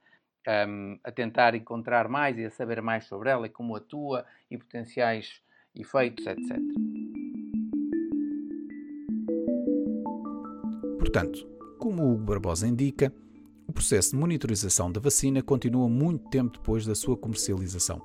a 1.05 1.13
tentar 1.13 1.55
encontrar 1.55 2.09
mais 2.09 2.39
e 2.39 2.45
a 2.45 2.51
saber 2.51 2.81
mais 2.81 3.05
sobre 3.05 3.29
ela 3.29 3.47
e 3.47 3.51
como 3.51 3.77
atua 3.77 4.25
e 4.51 4.57
potenciais 4.57 5.43
efeitos, 5.75 6.27
etc. 6.27 6.59
Portanto, 10.99 11.47
como 11.79 12.15
o 12.15 12.17
Barbosa 12.17 12.67
indica, 12.67 13.13
o 13.69 13.73
processo 13.73 14.13
de 14.13 14.17
monitorização 14.17 14.91
da 14.91 14.99
vacina 14.99 15.43
continua 15.43 15.91
muito 15.91 16.31
tempo 16.31 16.57
depois 16.57 16.87
da 16.87 16.95
sua 16.95 17.19
comercialização, 17.19 18.01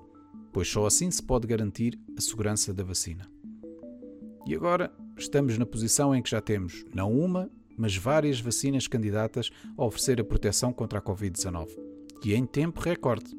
pois 0.52 0.68
só 0.68 0.86
assim 0.86 1.10
se 1.10 1.24
pode 1.24 1.48
garantir 1.48 1.98
a 2.18 2.22
segurança 2.22 2.74
da 2.74 2.84
vacina. 2.84 3.32
E 4.46 4.54
agora 4.54 4.94
estamos 5.18 5.58
na 5.58 5.66
posição 5.66 6.14
em 6.14 6.22
que 6.22 6.30
já 6.30 6.42
temos 6.42 6.84
não 6.94 7.18
uma, 7.18 7.50
mas 7.78 7.96
várias 7.96 8.42
vacinas 8.42 8.88
candidatas 8.88 9.50
a 9.78 9.86
oferecer 9.86 10.20
a 10.20 10.26
proteção 10.26 10.74
contra 10.74 11.00
a 11.00 11.02
Covid-19, 11.02 11.70
e 12.26 12.34
em 12.34 12.46
tempo 12.46 12.82
recorde. 12.82 13.34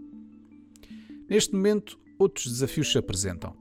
Neste 1.29 1.55
momento, 1.55 2.01
outros 2.19 2.47
desafios 2.47 2.91
se 2.91 2.97
apresentam. 2.97 3.55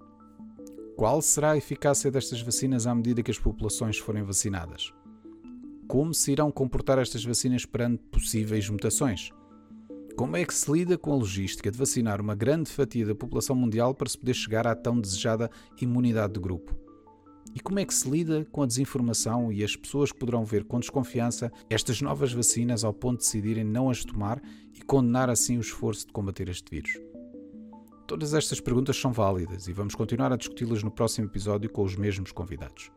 Qual 0.96 1.22
será 1.22 1.52
a 1.52 1.58
eficácia 1.58 2.10
destas 2.10 2.42
vacinas 2.42 2.88
à 2.88 2.96
medida 2.96 3.22
que 3.22 3.32
as 3.32 3.40
populações 3.40 3.98
forem 3.98 4.24
vacinadas? 4.24 4.94
Como 5.94 6.12
se 6.12 6.32
irão 6.32 6.50
comportar 6.50 6.98
estas 6.98 7.24
vacinas 7.24 7.68
perante 7.68 8.02
possíveis 8.06 8.68
mutações? 8.68 9.30
Como 10.16 10.36
é 10.36 10.44
que 10.44 10.52
se 10.52 10.72
lida 10.72 10.98
com 10.98 11.14
a 11.14 11.16
logística 11.16 11.70
de 11.70 11.78
vacinar 11.78 12.20
uma 12.20 12.34
grande 12.34 12.72
fatia 12.72 13.06
da 13.06 13.14
população 13.14 13.56
mundial 13.56 13.94
para 13.94 14.10
se 14.10 14.18
poder 14.18 14.34
chegar 14.34 14.66
à 14.66 14.74
tão 14.74 15.00
desejada 15.00 15.52
imunidade 15.80 16.34
de 16.34 16.40
grupo? 16.40 16.76
E 17.54 17.60
como 17.60 17.78
é 17.78 17.86
que 17.86 17.94
se 17.94 18.10
lida 18.10 18.44
com 18.52 18.64
a 18.64 18.66
desinformação 18.66 19.54
e 19.54 19.64
as 19.64 19.76
pessoas 19.76 20.12
que 20.12 20.18
poderão 20.18 20.44
ver 20.44 20.64
com 20.64 20.80
desconfiança 20.80 21.52
estas 21.70 22.02
novas 22.02 22.34
vacinas 22.34 22.84
ao 22.84 22.92
ponto 22.92 23.20
de 23.20 23.26
decidirem 23.26 23.64
não 23.64 23.92
as 23.92 24.04
tomar 24.04 24.42
e 24.74 24.82
condenar 24.82 25.30
assim 25.30 25.60
o 25.60 25.62
esforço 25.62 26.08
de 26.08 26.12
combater 26.12 26.50
este 26.50 26.72
vírus? 26.72 27.00
Todas 28.08 28.34
estas 28.34 28.60
perguntas 28.60 29.00
são 29.00 29.14
válidas 29.14 29.68
e 29.68 29.74
vamos 29.74 29.94
continuar 29.94 30.34
a 30.34 30.38
discuti-las 30.38 30.82
no 30.82 30.90
próximo 30.90 31.28
episódio 31.28 31.70
com 31.70 31.84
os 31.84 31.96
mesmos 31.96 32.32
convidados. 32.32 32.90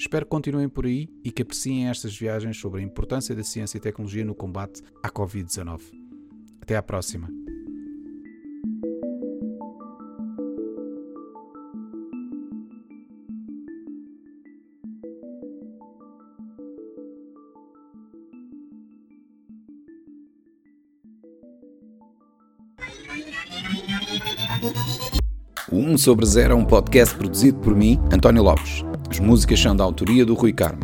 Espero 0.00 0.24
que 0.24 0.30
continuem 0.30 0.66
por 0.66 0.86
aí 0.86 1.10
e 1.22 1.30
que 1.30 1.42
apreciem 1.42 1.90
estas 1.90 2.16
viagens 2.16 2.56
sobre 2.56 2.80
a 2.80 2.82
importância 2.82 3.36
da 3.36 3.44
ciência 3.44 3.76
e 3.76 3.80
tecnologia 3.82 4.24
no 4.24 4.34
combate 4.34 4.80
à 5.02 5.10
Covid-19. 5.10 5.78
Até 6.62 6.74
à 6.74 6.82
próxima! 6.82 7.28
O 25.70 25.76
1 25.76 25.98
sobre 25.98 26.24
0 26.24 26.54
é 26.54 26.56
um 26.56 26.64
podcast 26.64 27.14
produzido 27.14 27.58
por 27.58 27.76
mim, 27.76 27.98
António 28.10 28.42
Lopes. 28.42 28.89
As 29.20 29.26
músicas 29.26 29.60
são 29.60 29.76
da 29.76 29.84
autoria 29.84 30.24
do 30.24 30.32
Rui 30.32 30.50
Carmo. 30.50 30.80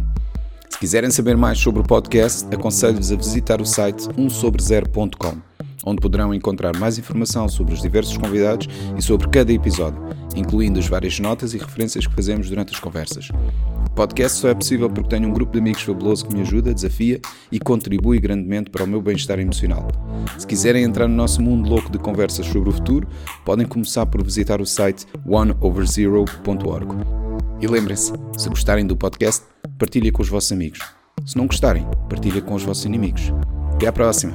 Se 0.68 0.79
quiserem 0.79 1.11
saber 1.11 1.38
mais 1.38 1.59
sobre 1.59 1.81
o 1.81 1.83
podcast, 1.83 2.46
aconselho-vos 2.55 3.11
a 3.11 3.16
visitar 3.16 3.62
o 3.62 3.64
site 3.64 4.03
1sobre0.com, 4.11 5.38
onde 5.87 6.03
poderão 6.03 6.35
encontrar 6.35 6.77
mais 6.77 6.99
informação 6.99 7.49
sobre 7.49 7.72
os 7.72 7.81
diversos 7.81 8.18
convidados 8.18 8.68
e 8.94 9.01
sobre 9.01 9.27
cada 9.29 9.51
episódio, 9.51 9.99
incluindo 10.37 10.79
as 10.79 10.87
várias 10.87 11.18
notas 11.18 11.55
e 11.55 11.59
referências 11.59 12.07
que 12.07 12.14
fazemos 12.14 12.51
durante 12.51 12.75
as 12.75 12.79
conversas 12.79 13.31
podcast 13.96 14.38
só 14.38 14.49
é 14.51 14.55
possível 14.55 14.90
porque 14.90 15.09
tenho 15.09 15.27
um 15.27 15.33
grupo 15.33 15.55
de 15.55 15.59
amigos 15.59 15.81
fabuloso 15.81 16.27
que 16.27 16.35
me 16.35 16.42
ajuda, 16.42 16.75
desafia 16.75 17.18
e 17.51 17.59
contribui 17.59 18.20
grandemente 18.20 18.68
para 18.68 18.85
o 18.85 18.87
meu 18.87 19.01
bem-estar 19.01 19.40
emocional. 19.40 19.88
Se 20.37 20.46
quiserem 20.46 20.85
entrar 20.85 21.09
no 21.09 21.14
nosso 21.14 21.40
mundo 21.40 21.66
louco 21.66 21.90
de 21.90 21.99
conversas 21.99 22.44
sobre 22.44 22.68
o 22.68 22.72
futuro, 22.72 23.09
podem 23.42 23.66
começar 23.66 24.05
por 24.05 24.22
visitar 24.22 24.61
o 24.61 24.66
site 24.66 25.07
oneoverzero.org. 25.25 27.15
E 27.61 27.66
lembrem-se, 27.66 28.12
se 28.37 28.49
gostarem 28.49 28.87
do 28.87 28.97
podcast, 28.97 29.42
partilhem 29.79 30.12
com 30.12 30.23
os 30.23 30.29
vossos 30.29 30.53
amigos. 30.53 30.81
Se 31.25 31.37
não 31.37 31.47
gostarem, 31.47 31.87
partilhem 32.09 32.42
com 32.42 32.55
os 32.55 32.62
vossos 32.62 32.85
inimigos. 32.85 33.33
Até 33.75 33.87
à 33.87 33.92
próxima! 33.92 34.35